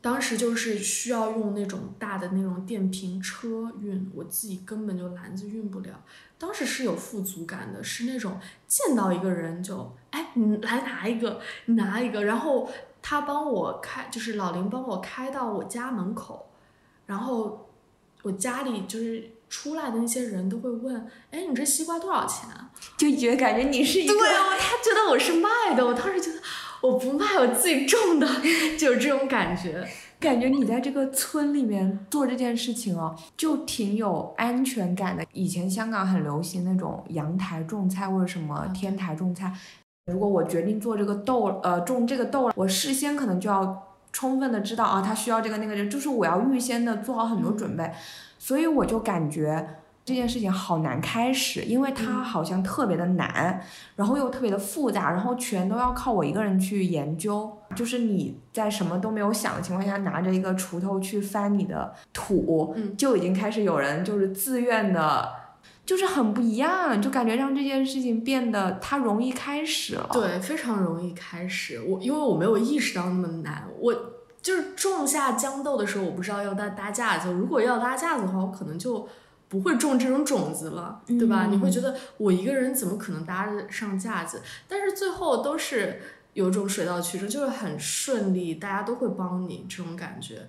[0.00, 6.00] 当时就是需要用那种大的那种电瓶车运，我自己根本就篮子运不了。
[6.38, 8.38] 当时是有富足感的，是那种
[8.68, 12.70] 见到一个人就哎，你来拿一个，你拿一个，然后
[13.02, 16.46] 他帮我开，就是老林帮我开到我家门口，
[17.06, 17.65] 然后
[18.22, 22.70] 我家里就是出来的那些人都会问，哎，你这西瓜多少钱啊？
[22.96, 26.38] 就觉得感觉你是一个对啊，他觉得我是卖的，我当时觉得
[26.82, 28.26] 我不卖，我自己种的，
[28.78, 29.86] 就是这种感觉。
[30.18, 35.22] 感觉你在这个村里面做这件事情哦，就挺有安全感的。
[35.32, 39.52] 以前香港很流行那种阳台种菜或者什么天台种菜。
[40.10, 43.85] 如果我决定做这个豆，呃，种这个豆，我事先可能就要
[44.16, 47.92] 充分的知道啊，他需要这个那个，就是我要预先的做好很多准备。
[48.38, 49.68] 所以我就感觉
[50.06, 53.60] 这件事情好难开始，因为它好像特别的难，
[53.94, 57.54] 然后又特别的复杂，然后全都要靠我一个人去研究。
[57.74, 65.28] 就是你在什么都没有想的情况下，拿着一个锄头去翻你的土，嗯就已经开始有人就是自愿的，
[65.86, 70.10] 就是很不一样，就感觉让这件事情变得它容易开始了。
[70.12, 71.80] 对，非常容易开始。
[71.80, 73.94] 我因为我没有意识到那么难，我
[74.42, 77.32] 就是种下豇豆的时候，我不知道要搭搭架子。
[77.32, 79.08] 如果要搭架子的话，我可能就
[79.48, 81.46] 不会种这种种子了，对吧？
[81.46, 84.42] 嗯你会觉得我一个人怎么可能搭得上架子？
[84.66, 86.00] 但是最后都是
[86.32, 90.48] 有种水到渠成，就是很顺利，大家都会帮你这种感觉。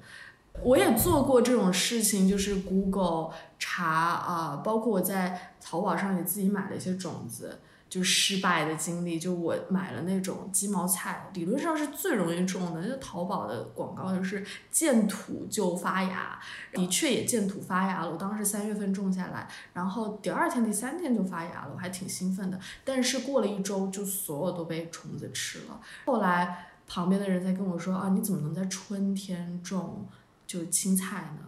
[0.63, 9.19] 我也做过这种事情，就是 Google 查啊、包括我在淘宝上也自己买了一些种子，就失败的经历。
[9.19, 16.39] 就我买了那种鸡毛菜，理论上是最容易种的，就淘宝的广告就是见土就发芽，
[16.73, 18.11] 的确也见土发芽了。
[18.11, 22.59] 我当时三月份种下来，然后第二天、第三天就发芽了，我还挺兴奋的。
[22.83, 25.79] 但是过了一周，就所有都被虫子吃了。
[26.05, 30.07] 后来旁边的人在跟我说啊，你怎么能在春天种
[30.47, 31.43] 就青菜呢？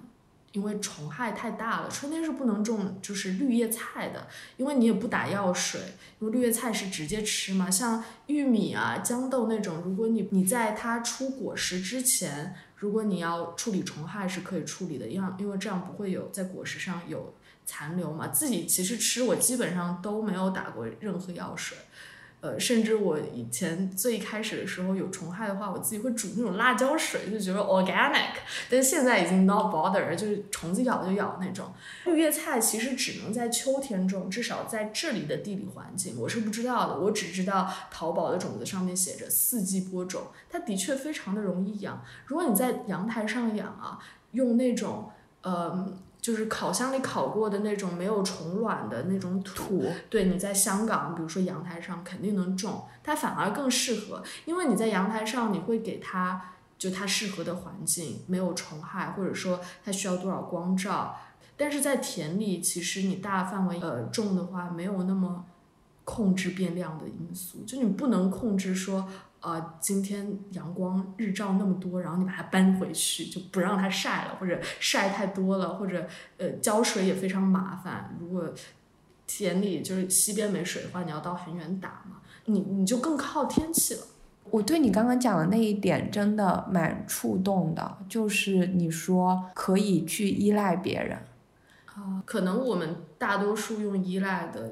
[0.52, 4.28] 因为虫害太大了，春天是不能种就是绿叶菜的，
[4.58, 5.80] 因为你也不打药水，
[6.20, 7.70] 因为绿叶菜是直接吃嘛。
[7.70, 17.36] 像玉米啊、豇豆那种，如果你你在它出果实之前，如果你要处理虫害是可以处理的，因为因为这样不会有在果实上有
[17.68, 18.30] 残留嘛。
[18.30, 21.78] 自己其实吃我基本上都没有打过任何药水。
[22.42, 28.36] 呃，甚至我以前最开始的时候有虫害的话，我自己会煮那种辣椒水，就觉得 organic。
[28.70, 31.70] 但是现在已经 not bother，就是虫子咬就咬那种。
[32.06, 36.98] 绿叶菜其实只能在秋天种，至少在这里的地理环境，我是不知道的。
[36.98, 42.02] 我只知道淘宝的种子上面写着四季播种，它的确非常的容易养。
[42.26, 44.00] 如果你在阳台上养啊，
[44.32, 45.12] 用那种
[45.42, 45.94] 呃。
[46.22, 56.42] 就是烤箱里烤过的那种没有虫卵的那种土，对，你在香港，比如说阳台上肯定能种，它反而更适合，因为你在阳台上你会给它
[56.78, 61.16] 就它适合的环境，没有虫害，或者说它需要多少光照。
[61.56, 65.46] 但是在田里，其实你大范围呃种的话，没有那么
[66.06, 69.08] 控制变量的因素，就你不能控制说，
[69.42, 76.06] 呃，今天阳光日照那么多，然后你把它搬回去，就不让它晒了，或者晒太多了，或者
[76.38, 78.16] 呃浇水也非常麻烦。
[78.20, 78.54] 如果
[79.26, 84.02] 田里就是西边没水的话，你要到很远打嘛，你你就更靠天气了。
[84.52, 91.18] 我对你刚刚讲的那一点真的蛮触动的，就是你说可以去依赖别人，
[91.86, 94.72] 啊，可能我们大多数用依赖的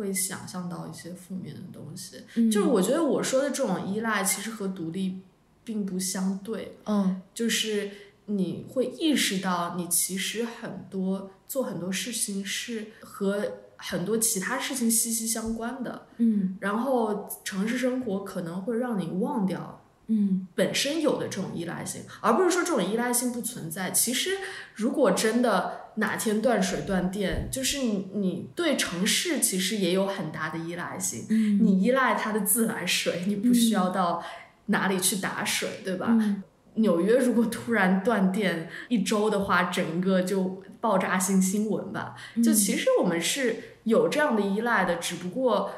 [0.00, 2.16] 会想象到一些负面的东西，
[2.50, 5.20] 就是我觉得我说的这种依赖其实和独立
[5.62, 7.20] 并不相对，嗯。
[7.34, 7.90] 就是
[8.24, 13.46] 你会意识到你其实很多做很多事情是和
[13.76, 16.06] 很多其他事情息息相关的。
[16.16, 16.56] 嗯。
[16.60, 23.92] 然后城市生活可能会让你忘掉嗯本身有的这种依赖性，而不是说这种依赖性不存在。
[23.92, 24.38] 其实，
[24.74, 31.26] 如果真的哪天断水断电，就是你你对城市其实也有很大的依赖性。
[31.30, 34.22] 嗯你依赖它的自来水，你不需要到
[34.66, 36.08] 哪里去打水，对吧？
[36.10, 36.42] 嗯
[36.74, 42.14] 纽约如果突然断电一周的话，整个就爆炸性新闻吧。
[42.42, 45.70] 就其实我们是有这样的依赖的，只不过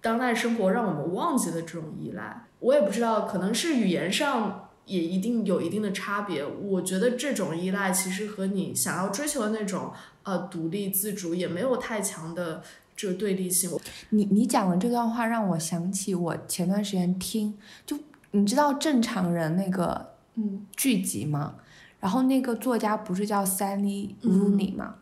[0.00, 2.46] 当代生活让我们忘记了这种依赖。
[2.60, 6.44] 我也不知道，可能是语言上也一定有一定的差别。
[6.44, 9.92] 我觉得这种依赖其实和你想要追求的那种
[10.22, 12.62] 呃独立自主也没有太强的
[12.94, 13.70] 这个对立性。
[14.10, 17.56] 你你讲的这段话让我想起我前段时间听，
[17.86, 17.98] 就
[18.32, 21.54] 你知道正常人那个嗯，剧集吗？
[21.98, 24.94] 然后那个作家不是叫 Sally 嗯 Rooney 吗？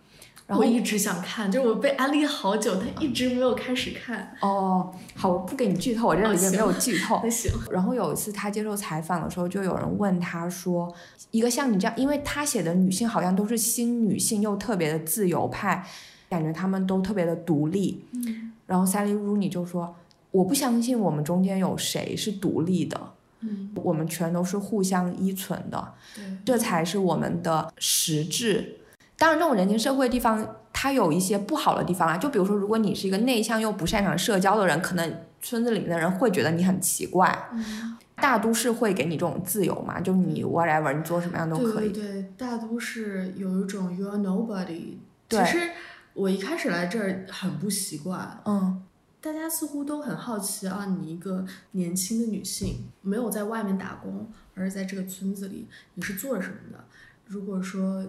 [0.48, 4.34] 然后我一直想看，就是我被安利好久，但一直没有开始看。
[4.40, 7.20] 哦，好，我不给你剧透，我这哦里面没有剧透。
[7.22, 10.90] 那行，然后有一次他接受采访的时候，就有人问他说，
[11.32, 15.86] 一个像你这样，因为他写的女性好像都是新女性，又特别的自由派，
[16.30, 18.02] 感觉她们都特别的独立。
[18.14, 19.94] 嗯然后 Sally Rooney 就说，
[20.30, 22.98] 我不相信我们中间有谁是独立的，
[23.40, 28.77] 嗯，我们全都是互相依存的，对，这才是我们的实质。
[29.18, 32.16] 当然，这种人情社会的地方，它有一些不好的地方啊。
[32.16, 37.48] 就比如说，如果你是一个内向又不擅长社交的人，可能村子里面的人会觉得你很奇怪。
[37.52, 41.90] 嗯大都市会给你这种自由嘛，就你 whatever，你做什么样都可以。
[41.90, 44.94] 对对对，大都市有一种 you are nobody。
[45.28, 45.70] 对其实
[46.14, 48.82] 我一开始来这儿很不习惯，嗯
[49.20, 56.84] 大家似乎都很好奇啊，你一个年轻的女性，没有在外面打工，而是在这个村子里，你是做什么的？
[57.26, 58.04] 如果说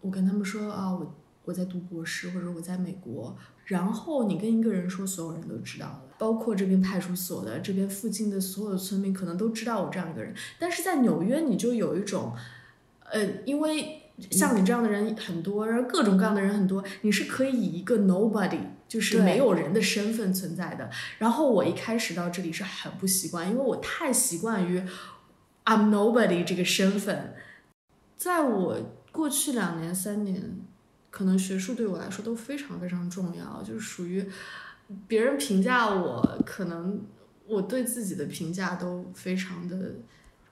[0.00, 10.34] 我跟他们说啊，我我在读博士，或者我在美国，然后你跟一个人说，所有人都知道了，包括这边派出所的，这边附近的所有的村民可能都知道我这样一个人。
[10.58, 12.32] 但是在纽约，你就有一种，
[13.10, 20.90] 呃，因为像你这样的人很多，然后各种各样的人很多，你是可以以一个 nobody，就是没有人的身份存在的。
[21.18, 24.80] 然后我一开始到这里是很不习惯，因为我太习惯于
[25.64, 27.34] I'm nobody 这个身份。
[28.16, 28.76] 在我
[29.18, 30.40] 过去两年、三年，
[31.10, 34.24] 可能学术对我来说都非常非常重要，就是属于
[35.08, 37.02] 别人评价我，可能
[37.48, 39.96] 我对自己的评价都非常的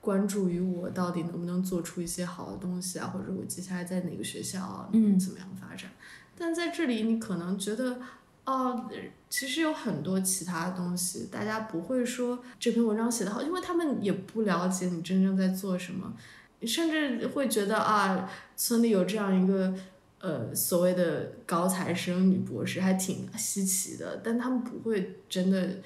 [0.01, 5.89] 关注于我到底能不能做出一些好的东西啊，或者我接下来在哪个学校啊，嗯怎么样发展。
[6.37, 8.01] 但在这里，你可能觉得。
[8.47, 8.89] 哦，
[9.29, 16.13] 其实有很多其他东西，大家不会说这篇文章写得好，因为他们也不了解你真正在做什么，
[16.46, 19.75] 你甚至会觉得啊，村里有这样一个
[20.21, 25.79] 呃所谓的高材生女博士，还挺稀奇的，但他们不会真的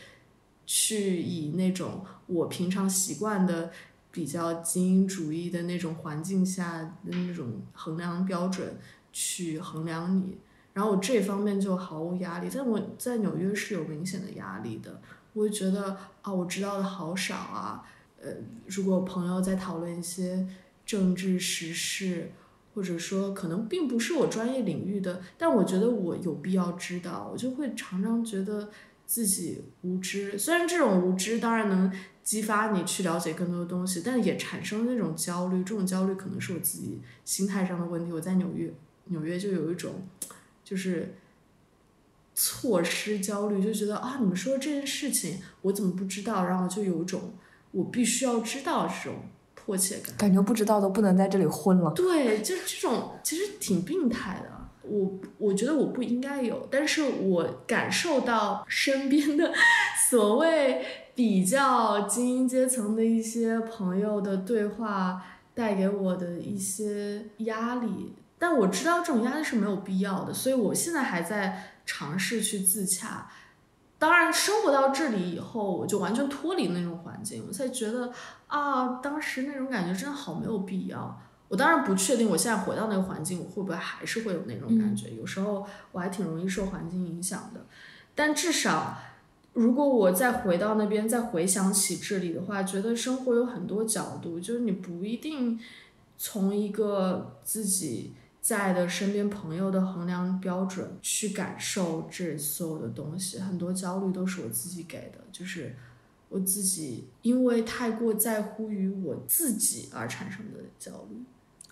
[0.66, 3.70] 去以那种我平常习惯的
[4.12, 8.78] 比较精英主义的那种环境下的那种衡量标准
[9.12, 10.38] 去衡量你。
[10.72, 15.00] 然后我这方面就毫无压力，但我在纽约是有明显的压力的。
[15.32, 17.84] 我会觉得啊，我知道的好少啊。
[18.22, 18.30] 呃，
[18.66, 20.46] 如果朋友在讨论一些
[20.90, 22.32] 政治时事，
[22.74, 28.68] 或者说可能并不是我专业领域的，但我觉得我有必要知道，我就会常常觉得
[29.06, 30.36] 自己无知。
[30.36, 31.92] 虽然这种无知当然能
[32.24, 35.62] 激发你去了解更多的东西，但也产生那种焦虑。
[35.62, 38.10] 这种焦虑可能是我自己心态上的问题。
[38.10, 38.74] 我在纽约，
[39.04, 40.02] 纽约就有一种。
[40.64, 41.14] 就是
[42.34, 46.44] 错失焦虑，就觉得啊，你们说这件事情我怎么不知道？
[46.46, 47.32] 然后就有一种
[47.70, 49.22] 我必须要知道这种
[49.64, 50.14] 迫切感。
[50.16, 51.90] 感觉不知道都不能在这里混了。
[51.92, 54.50] 对，就这种其实挺病态的。
[54.82, 59.52] 我我觉得我不应该有，但是我感受到身边的
[60.10, 60.84] 所谓
[61.14, 65.22] 比较精英阶层的一些朋友的对话
[65.54, 68.14] 带给我的一些压力。
[68.36, 73.30] 但我知道这种压力是没有必要的，所以我现在还在尝试去自洽。
[74.00, 78.10] 当然，生活到这里以后，我就完全脱离那种环境，我才觉得
[78.46, 81.20] 啊，当时那种感觉真的好没有必要。
[81.48, 85.10] 我当然不确定，我现在回到那个环境，我会不会还是会有那种感觉？
[85.10, 87.60] 有时候我还挺容易受环境影响的。
[88.14, 88.96] 但至少，
[89.52, 95.60] 如果我再回到那边，再回想起这里的话，觉得生活有很多角度，就是你不一定
[96.16, 98.14] 从一个自己。
[98.40, 105.76] 在的身边朋友的衡量标准去感受这所有的东西，很多焦虑都是我自己给的，就是
[106.28, 111.22] 我自己因为太过在乎于我自己而产生的焦虑。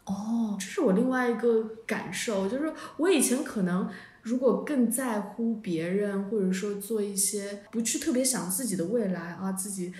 [0.04, 3.88] 哦，这是我另外一个感受，就是我以前可能
[4.22, 9.92] 如果更在乎别人，或者说做一些不去特别想自己的未来啊，自己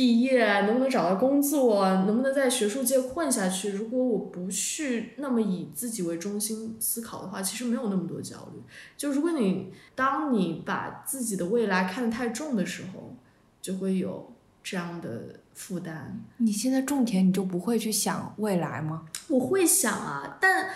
[0.00, 8.62] 毕业能不能找到工作，能不能在学术界混下去，如果我不去那么以自己为中心思考的话，其实没有那么多焦虑。
[8.96, 13.14] 就如果你当你把自己的未来看得太重的时候，
[13.60, 14.32] 就会有
[14.62, 16.18] 这样的负担。
[16.38, 19.04] 你现在种田，你就不会去想未来吗？
[19.28, 20.70] 我会想啊，但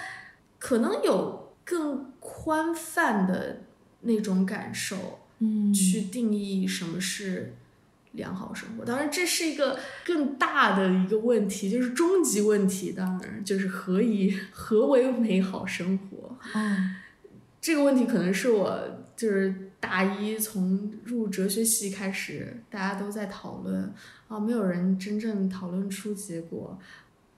[0.59, 3.63] 可能有更宽泛的
[4.03, 7.55] 那种感受，嗯去定义什么是
[8.15, 8.85] 良好生活。
[8.85, 12.93] 当然，这是一个更大的一个问题，就是终极问题。
[12.93, 16.37] 当然，就是何以何为美好生活？
[16.55, 16.97] 嗯
[17.61, 18.79] 这个问题可能是我
[19.17, 23.91] 就是大一从入哲学系开始，大家都在讨论
[24.29, 26.79] 啊，没有人真正讨论出结果。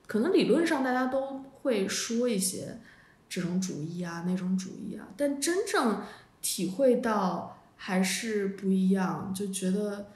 [0.08, 2.80] 可能理论上大家都会说一些
[3.28, 6.02] 这种主义啊、那种主义啊，但真正
[6.42, 9.32] 体会到还是不一样。
[9.32, 10.06] 就觉得，呃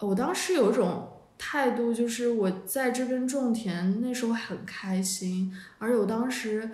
[0.00, 6.68] 我当时有一种态度，就是我在这边种田，那时候很开心，而且我当时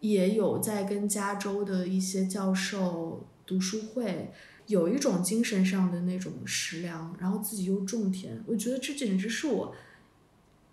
[0.00, 4.32] 也有在跟加州的一些教授读书会，
[4.66, 9.74] 有一种精神上的那种食粮，然后自己又种田，我觉得这简直是我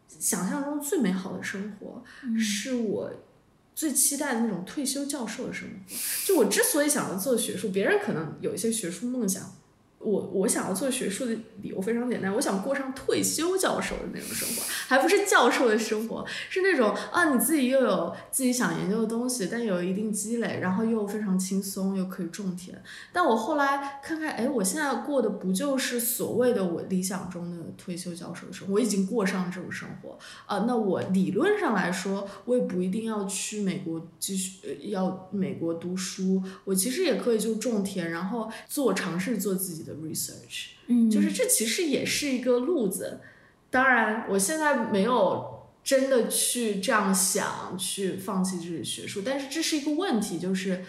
[0.07, 2.03] 想象中最美好的生活，
[2.37, 3.11] 是我
[3.73, 5.95] 最期待的那种退休教授的生活。
[6.25, 9.55] 就我之所以想要做学术，别人可能有一些学术梦想。
[10.03, 11.31] 我我想要做学术的
[11.61, 22.81] 理由非常简单，我想过上退休教授的那种生活，还不是教授的生活，是那种啊，你自己又有自己想研究的东西，但有一定积累，然后又非常轻松，又可以种田。
[23.11, 28.73] 但我后来看看，哎，我现在过的不就是所谓的我理想中的退休教授的生活？
[28.73, 40.67] 我已经过上这种生活啊、那我理论上来说，我也不一定要去美国继续呃要美国读书，我其实也可以就种田，然后做尝试做自己的 research。
[40.87, 43.21] 嗯就是这其实也是一个路子。
[43.69, 50.83] 当然，我现在没有真的去这样想，去放弃自己学术，但是这是一个问题，就是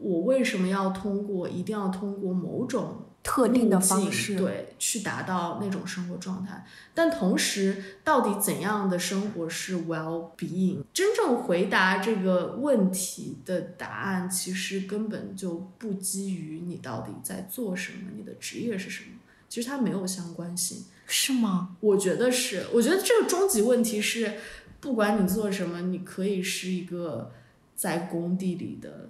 [0.00, 6.64] 我为什么要通过，一定要通过某种特定的方式，对，去达到那种生活状态。
[6.94, 10.82] 但同时，到底怎样的生活是 well being？
[10.94, 19.16] 真正回答这个问题的答案，其实根本就不基于你到底在做什么，你的职业是什么，
[19.48, 20.84] 其实它没有相关性。
[21.10, 21.76] 是吗？
[21.80, 24.34] 我觉得是，我觉得这个终极问题是，
[24.78, 27.32] 不管你做什么，你可以是一个
[27.74, 29.08] 在工地里的，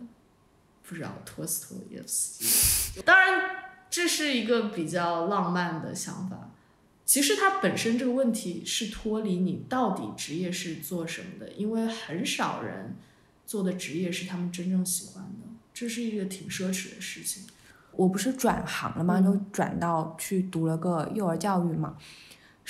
[0.89, 3.03] 不知道托斯托耶夫斯基。
[3.03, 3.57] 当然，
[3.91, 6.51] 这是一个比较浪漫的想法。
[7.05, 12.97] 其实它本身这个问题是脱离你到底职业是做什么的，因为很少人
[13.47, 17.45] 做的职业是他们真正喜欢的，这是一个挺奢侈的事情。
[17.93, 19.19] 我不是转行了吗？
[19.19, 21.97] 嗯就转到去读了个幼儿教育嘛，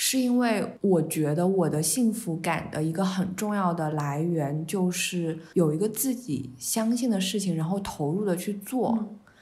[0.01, 8.97] 是因为我觉得我的幸福感的一个很重要的来源就是有一个自己相信的事情，然后投入的去做。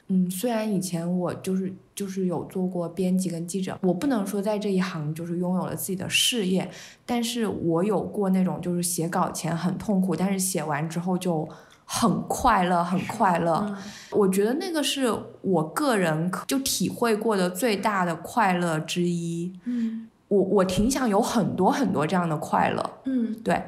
[0.08, 6.68] 嗯，虽然以前我就是就是有做过编辑跟记者，我不能说在这一行就是拥有了自己的事业，
[7.06, 11.48] 但是我有过那种就是写稿前很痛苦，但是写完之后就
[11.84, 13.64] 很快乐，很快乐。
[13.68, 13.76] 嗯
[14.10, 19.52] 我觉得那个是我个人可就体会过的最大的快乐之一。
[19.64, 23.62] 嗯我我挺想有很多很多这样的快乐，嗯对，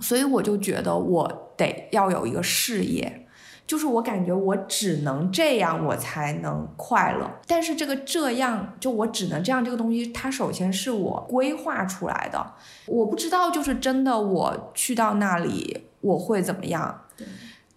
[0.00, 3.26] 所以我就觉得我得要有一个事业，
[3.66, 7.30] 就是我感觉我只能这样我才能快乐。
[7.46, 12.54] 但是这个这样就我只能这样这个东西，它首先是我规划出来的，
[12.86, 17.02] 我不知道就是真的我去到那里我会怎么样。
[17.16, 17.24] 对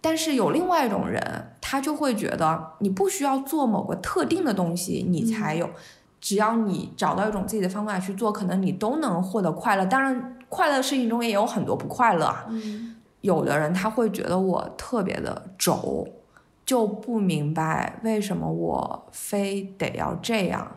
[0.00, 5.70] 但是有另外一种人，他就会觉得你不需要做某个特定的东西，你才有。
[6.20, 9.84] 只要你找到一种自己的方法去做，可能你都能获得快乐。
[9.86, 12.46] 当然，快乐的事情中也有很多不快乐啊。
[12.48, 16.06] 嗯有的人他会觉得我特别的轴，
[16.64, 20.70] 就不明白为什么我非得要这样。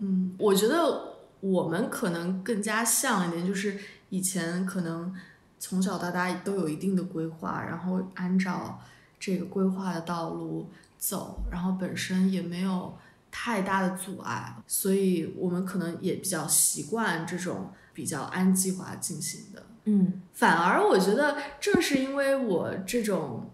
[0.00, 1.00] 嗯，我觉得
[1.38, 5.14] 我们可能更加像一点，就是以前可能
[5.60, 8.80] 从小到大都有一定的规划，然后按照
[9.20, 12.92] 这个规划的道路走，然后本身也没有
[13.40, 19.62] 太大的阻碍，所以我们可能也比较习惯这种比较按计划进行的。
[19.84, 23.48] 嗯反而我觉得，正是因为我这种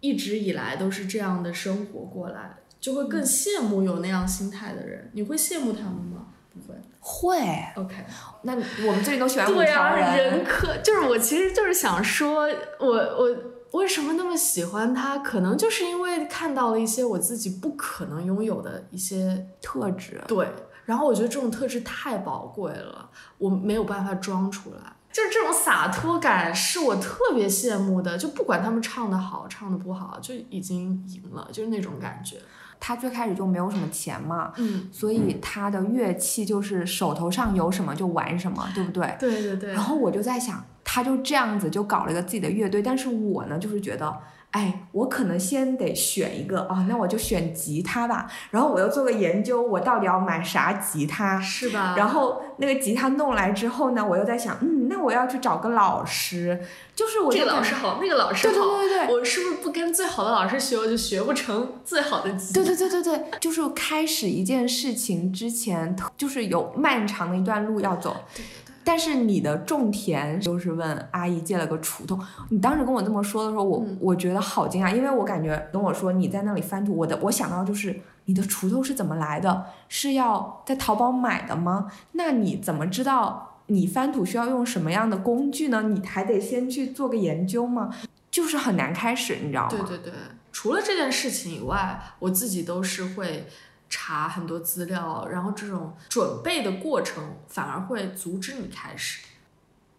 [0.00, 5.10] 一直以来都是这样的生活过来，就会更羡慕有那样心态的人。
[5.14, 6.26] 你会羡慕他们吗？
[6.52, 6.78] 不会。
[7.02, 7.38] 会
[7.76, 7.94] ，OK。
[8.42, 8.52] 那
[8.86, 12.46] 我们最近都喜欢五对啊，条人，人可就是我，其实就是想说，
[12.78, 13.36] 我我
[13.72, 15.18] 为什么那么喜欢他？
[15.18, 20.20] 可能就是因为看到了一些我自己不可能拥有的一些特质。
[20.26, 20.48] 对，
[20.84, 23.08] 然后我觉得这种特质太宝贵了，
[23.38, 24.92] 我没有办法装出来。
[25.12, 32.36] 就是这种洒脱感是我特别羡慕的，就不管他们唱的好唱的不好，就已经赢了，就是那种感觉。
[32.78, 39.16] 他最开始就没有什么钱嘛，嗯，所以他的乐器就是手头上有什么就玩什么，对不对？
[39.18, 39.72] 对对对。
[39.72, 44.12] 然后我就在想，他就这样子就搞了一个自己的乐队，但是我呢，就是觉得。
[44.50, 48.28] 哎，我可能先得选一个啊，那我就选吉他吧。
[48.50, 51.40] 然后我又做个研究，我到底要买啥吉他？
[51.40, 51.94] 是吧？
[51.96, 56.60] 然后那个吉他弄来之后呢，我又在想，嗯，那我要去找个老师，
[56.96, 62.54] 就是我这个老师好，那个老师好，对对对对，我是不是不跟最好的老师学，我就学不成最好的吉他？
[62.54, 68.16] 对对对对对，就是开始一件事情之前，就是有漫长的一段路要走。
[68.34, 68.44] 对。
[68.82, 72.18] 但是你的种田就是问阿姨借了个锄头，
[72.48, 79.66] 你当时跟我这么说的时候，我我觉得好惊讶，因为我感觉跟我说你在那里翻土，我的我想到就是你的锄头是怎么来的？
[79.88, 81.92] 是要在淘宝买的吗？
[82.12, 85.82] 那你怎么知道你翻土需要用什么样的工具呢？
[85.82, 87.90] 你还得先去做个研究吗？
[88.30, 89.68] 就是很难开始，你知道吗？
[89.70, 90.12] 对对对，
[90.50, 93.46] 除了这件事情以外，我自己都是会。
[93.90, 99.26] 查很多资料，然后这种准备的过程反而会阻止你开始。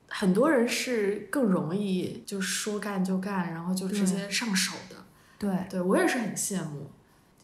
[0.07, 4.95] 很多人是更容易就说干就干，然后就直接上手的。
[5.37, 6.89] 对，对我也是很羡慕。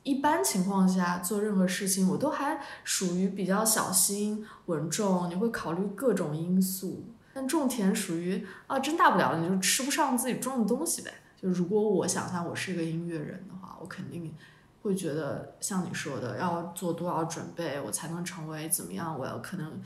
[0.03, 7.03] 一般情况下做任何事情，我都还属于比较小心稳重，你会考虑各种因素。
[7.33, 11.13] 但种田属于啊，真大不了你就吃不上自己种的东西呗。
[11.41, 14.33] 就如果我想象我是一个音乐人的话，我肯定。
[14.81, 19.17] 会觉得像你说的，要做多少准备，我才能成为怎么样？
[19.17, 19.81] 我要可能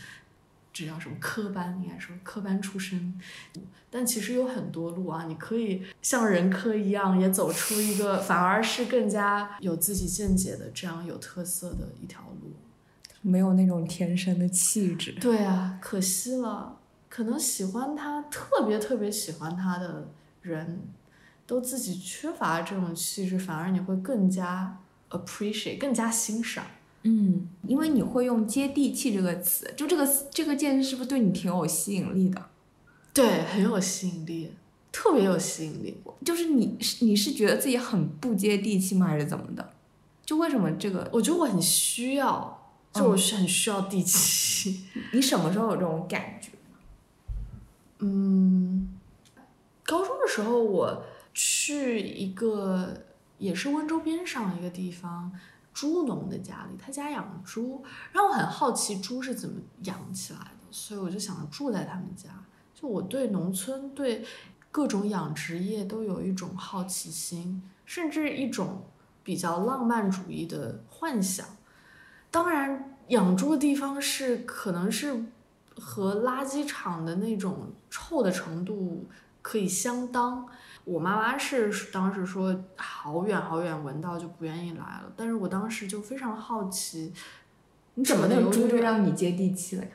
[0.73, 1.81] 这叫什么科班？
[1.83, 3.19] 应该说科班出身。
[3.89, 12.51] 但其实有很多路啊，你可以像人科一样，也走出一个反而是更加有自己见解的这样有特色的一条路。
[13.21, 15.11] 没有那种天生的气质。
[15.19, 16.77] 对啊，可惜了。
[17.09, 20.07] 可能喜欢他，特别特别喜欢他的
[20.41, 20.79] 人，
[21.45, 24.79] 都自己缺乏这种气质，反而你会更加。
[25.11, 26.65] Appreciate 更加欣赏，
[27.03, 32.49] 嗯，因为你会用接地气这个词，就这个这个件事是不是对你挺有吸引力的？
[33.13, 34.51] 对，很有吸引力，
[34.91, 35.97] 特别有吸引力。
[36.23, 39.73] 就是你你是觉得自己很不接地气吗，还是怎么的？
[40.25, 41.09] 就为什么这个？
[41.11, 44.85] 我觉得我很需要，就我是很需要地气。
[45.11, 46.49] 你什么时候有这种感觉？
[47.99, 48.89] 嗯，
[49.83, 51.03] 高中的时候我
[51.33, 53.05] 去一个。
[53.41, 55.31] 也是温州边上一个地方，
[55.73, 62.29] 猪农的家里，他家养猪，让我很好奇猪是怎么养起来的，所以我就想住在他们家。
[62.75, 64.23] 就我对农村对
[64.69, 68.83] 各种养殖业都有一种好奇心，甚至一种
[69.23, 71.43] 比较浪漫主义的幻想。
[72.29, 75.25] 当然，养猪的地方是可能是
[75.77, 79.07] 和垃圾场的那种臭的程度
[79.41, 80.47] 可以相当。
[80.83, 87.13] 我妈妈是当时说好远好远闻到就不愿意来了，但是我当时就非常好奇，
[87.93, 89.89] 你怎么能猪就让你接地气了呀？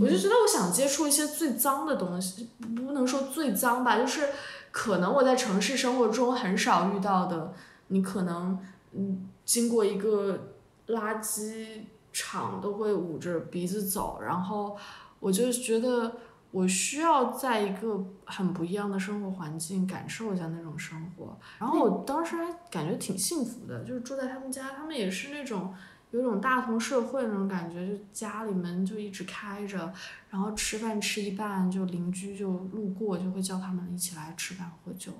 [0.00, 4.28] 我就觉得我想接触一些最脏的东西，不能说最脏吧，就是
[4.72, 7.54] 可能我在城市生活中很少遇到的，
[7.88, 8.58] 你可能
[8.92, 10.52] 嗯经过一个
[10.88, 11.82] 垃圾
[12.12, 14.76] 场都会捂着鼻子走，然后
[15.20, 16.12] 我就觉得。
[16.56, 25.74] 我需要在一个很不一样的生活环境感受一下那种生活，然后我当时还感觉挺幸福的，就是住在他们家，他们也是那种
[26.12, 29.92] 有种大同社会那种感觉，就家里门就一直开着，
[30.30, 35.12] 然后吃饭吃一半就邻居就路过就会叫他们一起来吃饭喝酒，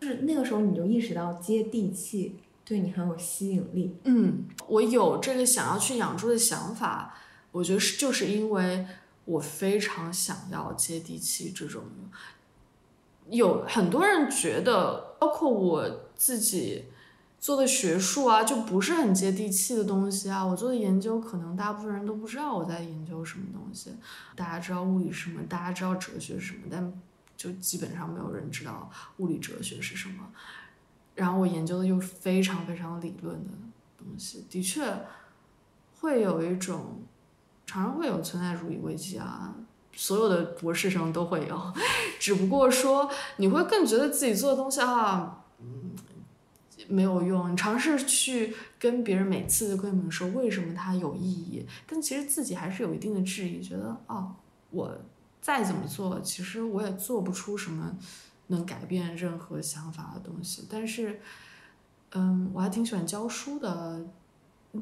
[0.00, 3.94] 就是那个时候你就意识到接地气对你很有吸引力。
[4.04, 7.14] 嗯，我有这个想要去养猪的想法，
[7.52, 8.86] 我觉得是就是因为。
[9.24, 11.84] 我非常想要接地气，这种
[13.28, 16.86] 有很多人觉得，包括我自己
[17.38, 20.44] 做的学术啊，就不是很接地气的东西啊。
[20.44, 23.94] 我做的研究，可能大部分人都不知道我在研究什么东西。
[24.34, 26.92] 大家知道物理什么，大家知道哲学什么，但
[27.36, 30.32] 就基本上没有人知道物理哲学是什么。
[31.14, 33.50] 然后我研究的又是非常非常理论的
[33.96, 34.82] 东西，的确
[36.00, 37.02] 会有一种。
[37.70, 39.54] 常常会有存在主义危机啊，
[39.94, 41.72] 所有的博士生都会有，
[42.18, 45.92] 只不过说你会更觉得自己做的东西啊，嗯，
[46.88, 47.52] 没有用。
[47.52, 54.34] 你尝试去跟别人每次的跟你们说为什么它有意义，但其实自己还是有一定的质疑，觉得哦，
[54.70, 54.92] 我
[55.40, 57.96] 再怎么做，其实我也做不出什么
[58.48, 60.66] 能改变任何想法的东西。
[60.68, 61.20] 但是，
[62.14, 64.04] 嗯，我还挺喜欢教书的，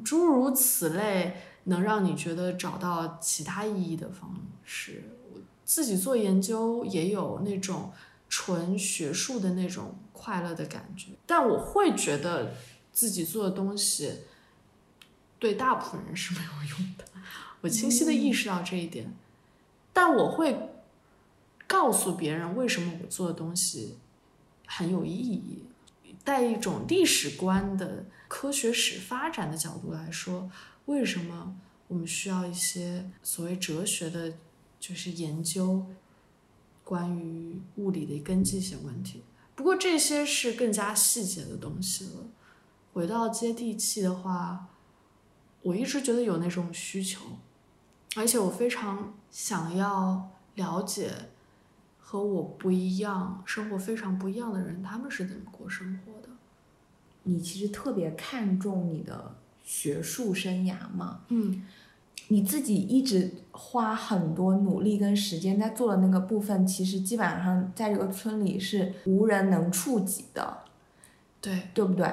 [0.03, 1.35] 诸如此类，
[1.69, 5.03] 能让你觉得找到其他意义的方式。
[5.31, 7.91] 我自己做研究也有那种
[8.27, 12.53] 纯学术的那种快乐的感觉，但我会觉得
[12.91, 14.25] 自己做的东西
[15.39, 17.05] 对大部分人是没有用的。
[17.61, 19.13] 我清晰的意识到这一点，
[19.93, 20.69] 但我会
[21.67, 23.97] 告诉别人为什么我做的东西
[24.65, 25.63] 很有意义，
[26.23, 30.49] 带一种历史观的科学史发展的角度来说，
[30.89, 31.55] 为什么
[31.87, 34.33] 我们需要一些所谓哲学的，
[34.79, 35.85] 就是研究
[36.83, 39.21] 关于物理的根基性问题。
[39.55, 42.25] 不过这些是更加细节的东西了。
[42.91, 44.67] 回到接地气的话，
[45.61, 47.21] 我一直觉得有那种需求。
[48.15, 51.11] 而且我非常想要了解
[51.99, 56.29] 和我不一样、生活非常不一样的人，他们是怎么过生活的。
[57.23, 59.35] 你其实特别看重你的
[59.69, 61.19] 学术生涯嘛？
[61.27, 61.63] 嗯，
[62.29, 70.57] 你自己一直花很多努力跟时间在做的那个部分，其实基本上在这个村里是无人能触及的，
[71.39, 72.11] 对，对不对？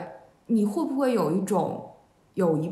[0.48, 1.92] 你会不会有一种
[2.34, 2.70] 有一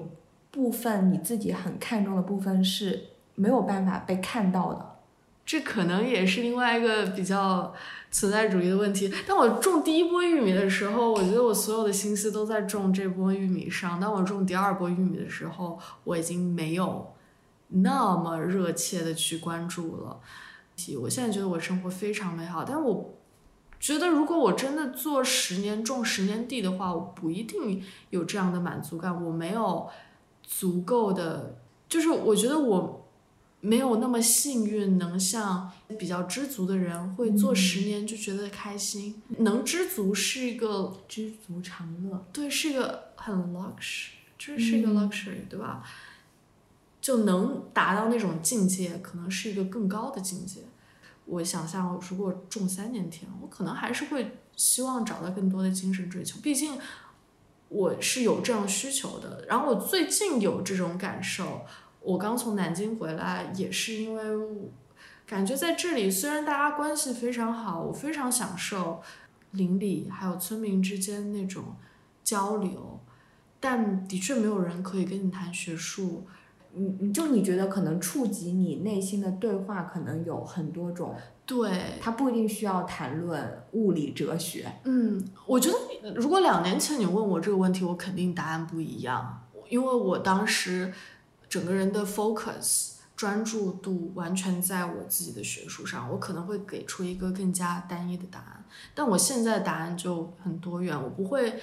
[0.51, 3.05] 部分你自己很看重的部分是？
[3.37, 4.97] 没有办法被看到的，
[5.45, 7.74] 这可能也是另外一个比较
[8.15, 9.12] 存在主义的问题。
[9.27, 13.99] 当我种第一波玉米的时候，我觉得我所有的心思都在种这波玉米上。
[13.99, 17.12] 当我种第二波玉米的时候，我已经没有
[17.67, 20.21] 那么热切的去关注了。
[21.01, 23.15] 我现在觉得我生活非常美好，但我
[23.81, 29.25] 觉得如果我真的做十年种十年地的话，我不一定有这样的满足感。
[29.25, 29.89] 我没有
[30.45, 31.57] 足够的，
[31.89, 33.01] 就是我觉得我。
[33.65, 39.23] 没有那么幸运，能像比较知足的人会做十年就觉得开心。
[39.39, 45.83] 能知足是一个知足常乐，对，是一个很 luxury，这是一个 luxury，对吧？
[47.01, 50.61] 就能达到那种境界，可能是一个更高的境界。
[51.25, 56.39] 我想象，如果种三年田，我可能还是会希望找到更多的精神追求。
[56.43, 56.79] 毕竟
[57.71, 59.47] 我是有这样需求的。
[59.49, 61.62] 然后我最近有这种感受。
[62.05, 64.22] 我刚从南京回来，也是因为
[65.26, 69.00] 感觉在这里，虽然大家关系非常好，我非常享受
[69.52, 71.64] 邻里还有村民之间那种
[72.22, 73.00] 交流，
[73.59, 76.26] 但的确没有人可以跟你谈学术。
[76.74, 81.14] 你你就你觉得可能触及你内心的对话，可能有很多种。
[81.46, 84.70] 对，他不一定需要谈论物理哲学。
[84.84, 90.92] 嗯，我觉得如果两年前你问我这个问题，我肯定答案不一样，因为我当时。
[91.55, 98.64] 整个人的 focus 专注度完全在我自己的学术上，我可能会给出一个更加单一的答案。
[98.92, 101.61] 但我现在的答案就很多元，我不会，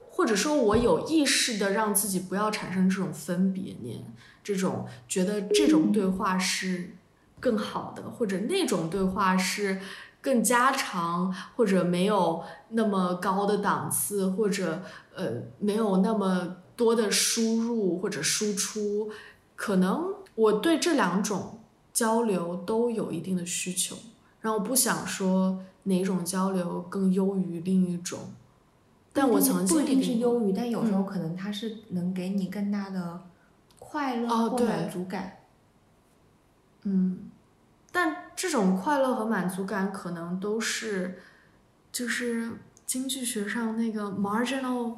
[0.00, 4.04] 或者说，我有意识的让自己不要产生这种分别念，
[4.42, 6.96] 这种觉得这种对话是
[7.38, 9.80] 更好的，或者那种对话是
[10.20, 14.82] 更加长，或者没有那么高的档次，或者
[15.14, 16.56] 呃没有那么。
[16.80, 19.10] 多的输入或者输出，
[19.54, 21.60] 可能我对这两种
[21.92, 23.94] 交流都有一定的需求，
[24.40, 28.32] 然后我不想说哪种交流更优于另一种，
[29.12, 33.24] 但我曾经不一定是优于，但有时候可能它是能给你更大的
[33.78, 35.36] 快乐或满足感。
[36.84, 37.30] 嗯，
[37.92, 41.18] 但这种快乐和满足感可能都是，
[41.92, 42.52] 就是
[42.86, 44.94] 经济学上那个 marginal。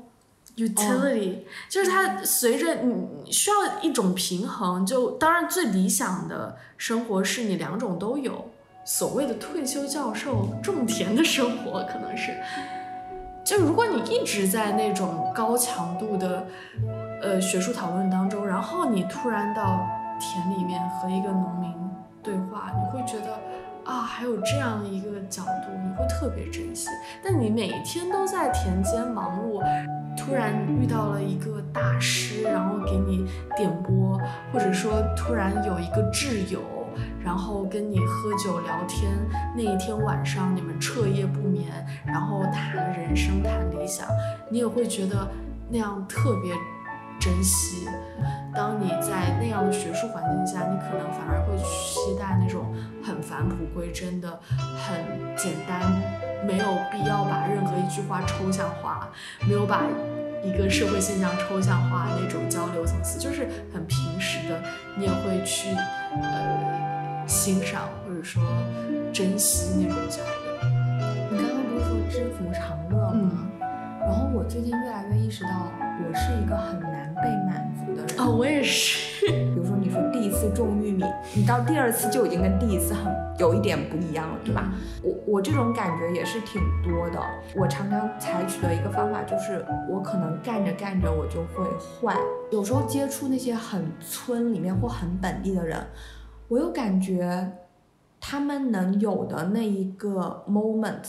[0.56, 1.38] Utility
[1.68, 8.50] 就是它随着你需要一种平衡，就当然最理想的生活是你两种都有。
[8.84, 12.36] 所谓的退休教授种田的生活可能是，
[13.44, 16.44] 就如果你一直在那种高强度的
[17.22, 19.86] 呃学术讨论当中，然后你突然到
[20.18, 21.72] 田里面和一个农民
[22.24, 23.38] 对话，你会觉得
[23.84, 26.88] 啊还有这样一个角度，你会特别珍惜。
[27.22, 29.62] 但你每天都在田间忙碌。
[30.14, 33.26] 突然遇到了一个大师，然后给你
[33.56, 34.20] 点播，
[34.52, 36.60] 或者说突然有一个挚友，
[37.24, 39.10] 然后跟你喝酒聊天，
[39.56, 41.66] 那一天晚上你们彻夜不眠，
[42.04, 44.06] 然后谈人生谈理想，
[44.50, 45.26] 你也会觉得
[45.70, 46.52] 那样特别
[47.20, 47.86] 珍惜。
[48.54, 55.80] 当你在那样的学术环境下，你可能反而会期待那种很返璞归真的、很简单。
[56.44, 59.08] 没有必要把任何一句话抽象化，
[59.46, 59.84] 没有把
[60.42, 64.60] 一个社会现象抽象化那种交流层次，就是很平时的，
[64.96, 65.68] 你也会去
[66.20, 68.42] 呃欣赏或者说
[69.12, 70.34] 珍惜那种交流。
[71.30, 72.91] 你刚刚不是说知足常乐。
[74.42, 75.70] 我最近越来越意识到，
[76.04, 78.18] 我是一个很难被满足的人。
[78.18, 79.24] 哦，我也是。
[79.28, 84.74] 比如说你说第一次种玉米，你到第二次就已经跟第一次很有一点不一样了，对吧？
[85.00, 87.20] 我我这种感觉也是挺多的。
[87.54, 92.16] 我常常采取的一个方法就是，我可能干着干着我就会换。
[92.50, 95.78] 有时候接触那些很村里面或很本地的人，
[96.48, 97.48] 我又感觉。
[98.24, 101.02] 他们能有的那一个 moment，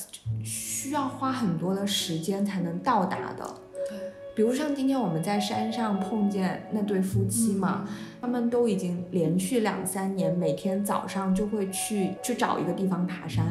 [0.44, 3.46] 需要花很多的时间才能到达的。
[3.88, 3.98] 对，
[4.36, 7.88] 比如像今天我们在山上碰见那对夫妻嘛，
[8.20, 13.46] 他们都已经连续两三年，每天早上就会去去找一个地方爬山。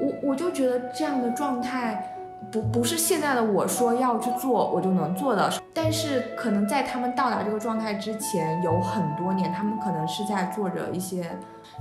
[0.00, 2.17] 我我就觉得这样的状态，
[2.50, 11.30] 不不是现在的我说要去做我就能做的，但是可能在他们到达这个状态之前，有很多年，他们可能是在做着一些，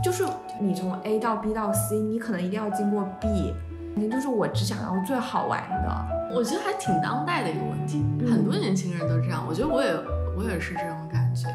[0.03, 0.25] 就是
[0.59, 3.53] 你从 A 到 B 到 C，你可能一定要经过 B，
[3.95, 6.35] 也就是我只想要最好玩的。
[6.35, 9.45] 我觉得还挺当代的一个问题，很多年轻人都这样。
[9.47, 9.93] 我觉得我也
[10.37, 11.47] 我也是这种感觉，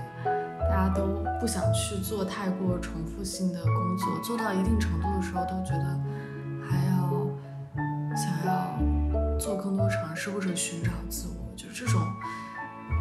[0.71, 5.85] 大家都不想去做太过重复性的工作，做到一定程度的时候，都觉得
[6.67, 7.13] 还要
[8.17, 8.91] 想要
[9.43, 12.01] 做更多尝试或者寻找自我，就这种，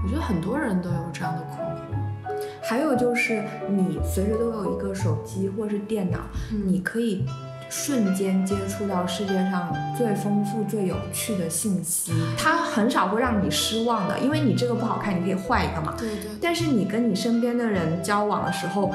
[0.03, 2.41] 我觉得很多人都有这样的困惑。
[2.63, 6.17] 还有就是，你随时都有一个手机或是电脑，
[6.65, 7.23] 你可以
[7.69, 15.93] 瞬间接触到世界上最丰富、最有趣的信息，它很少会让你失望的，因为你这个不好看，你可以换一个嘛。
[15.95, 18.91] 对对但是你跟你身边的人交往的时候，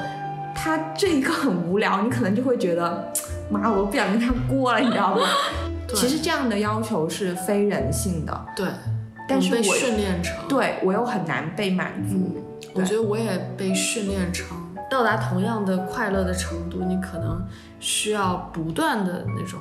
[0.53, 3.09] 他这一个很无聊，你可能就会觉得，
[3.49, 5.21] 妈，我不想跟他过了，你知道吗？
[5.87, 8.67] 对其实这样的要求是非人性的，对，
[9.27, 12.15] 但是我训练成对我又很难被满足。
[12.15, 12.43] 嗯，
[12.75, 14.57] 我觉得我也被训练成
[14.89, 17.41] 到达同样的快乐的程度，你可能
[17.79, 19.59] 需要不断的那种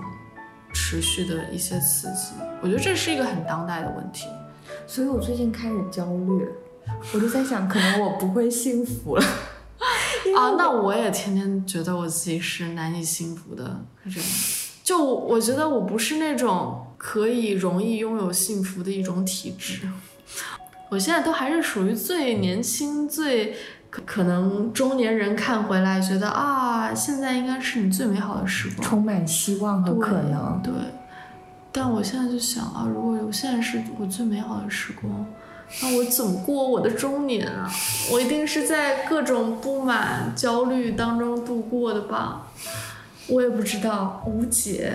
[0.72, 2.35] 持续的一些刺激。
[2.61, 4.27] 我觉得这是一个很当代的问题。
[4.87, 6.49] 所以我最近开始焦虑，
[7.14, 9.24] 我就在想，可能我不会幸福了。
[10.37, 13.64] 啊，那我也天天觉得我自己是难以幸福的
[14.05, 14.24] 人，
[14.87, 19.80] 就我觉得我不是那种可以容易拥有幸福的一种体质。
[20.89, 23.57] 我现在都还是属于最年轻、最
[23.91, 28.89] 可可能中年人看回来觉得啊，现在应该是你最美好的时光。
[28.89, 30.61] 充满希望和可能。
[30.62, 30.72] 对，
[31.72, 35.26] 但我现在就想啊，如果我现在是我最美好的时光，
[35.82, 37.68] 那我怎么过我的中年啊？
[38.12, 42.47] 我一定是在各种不满、焦虑当中度过的吧？
[43.29, 44.93] 我也不知道，无解。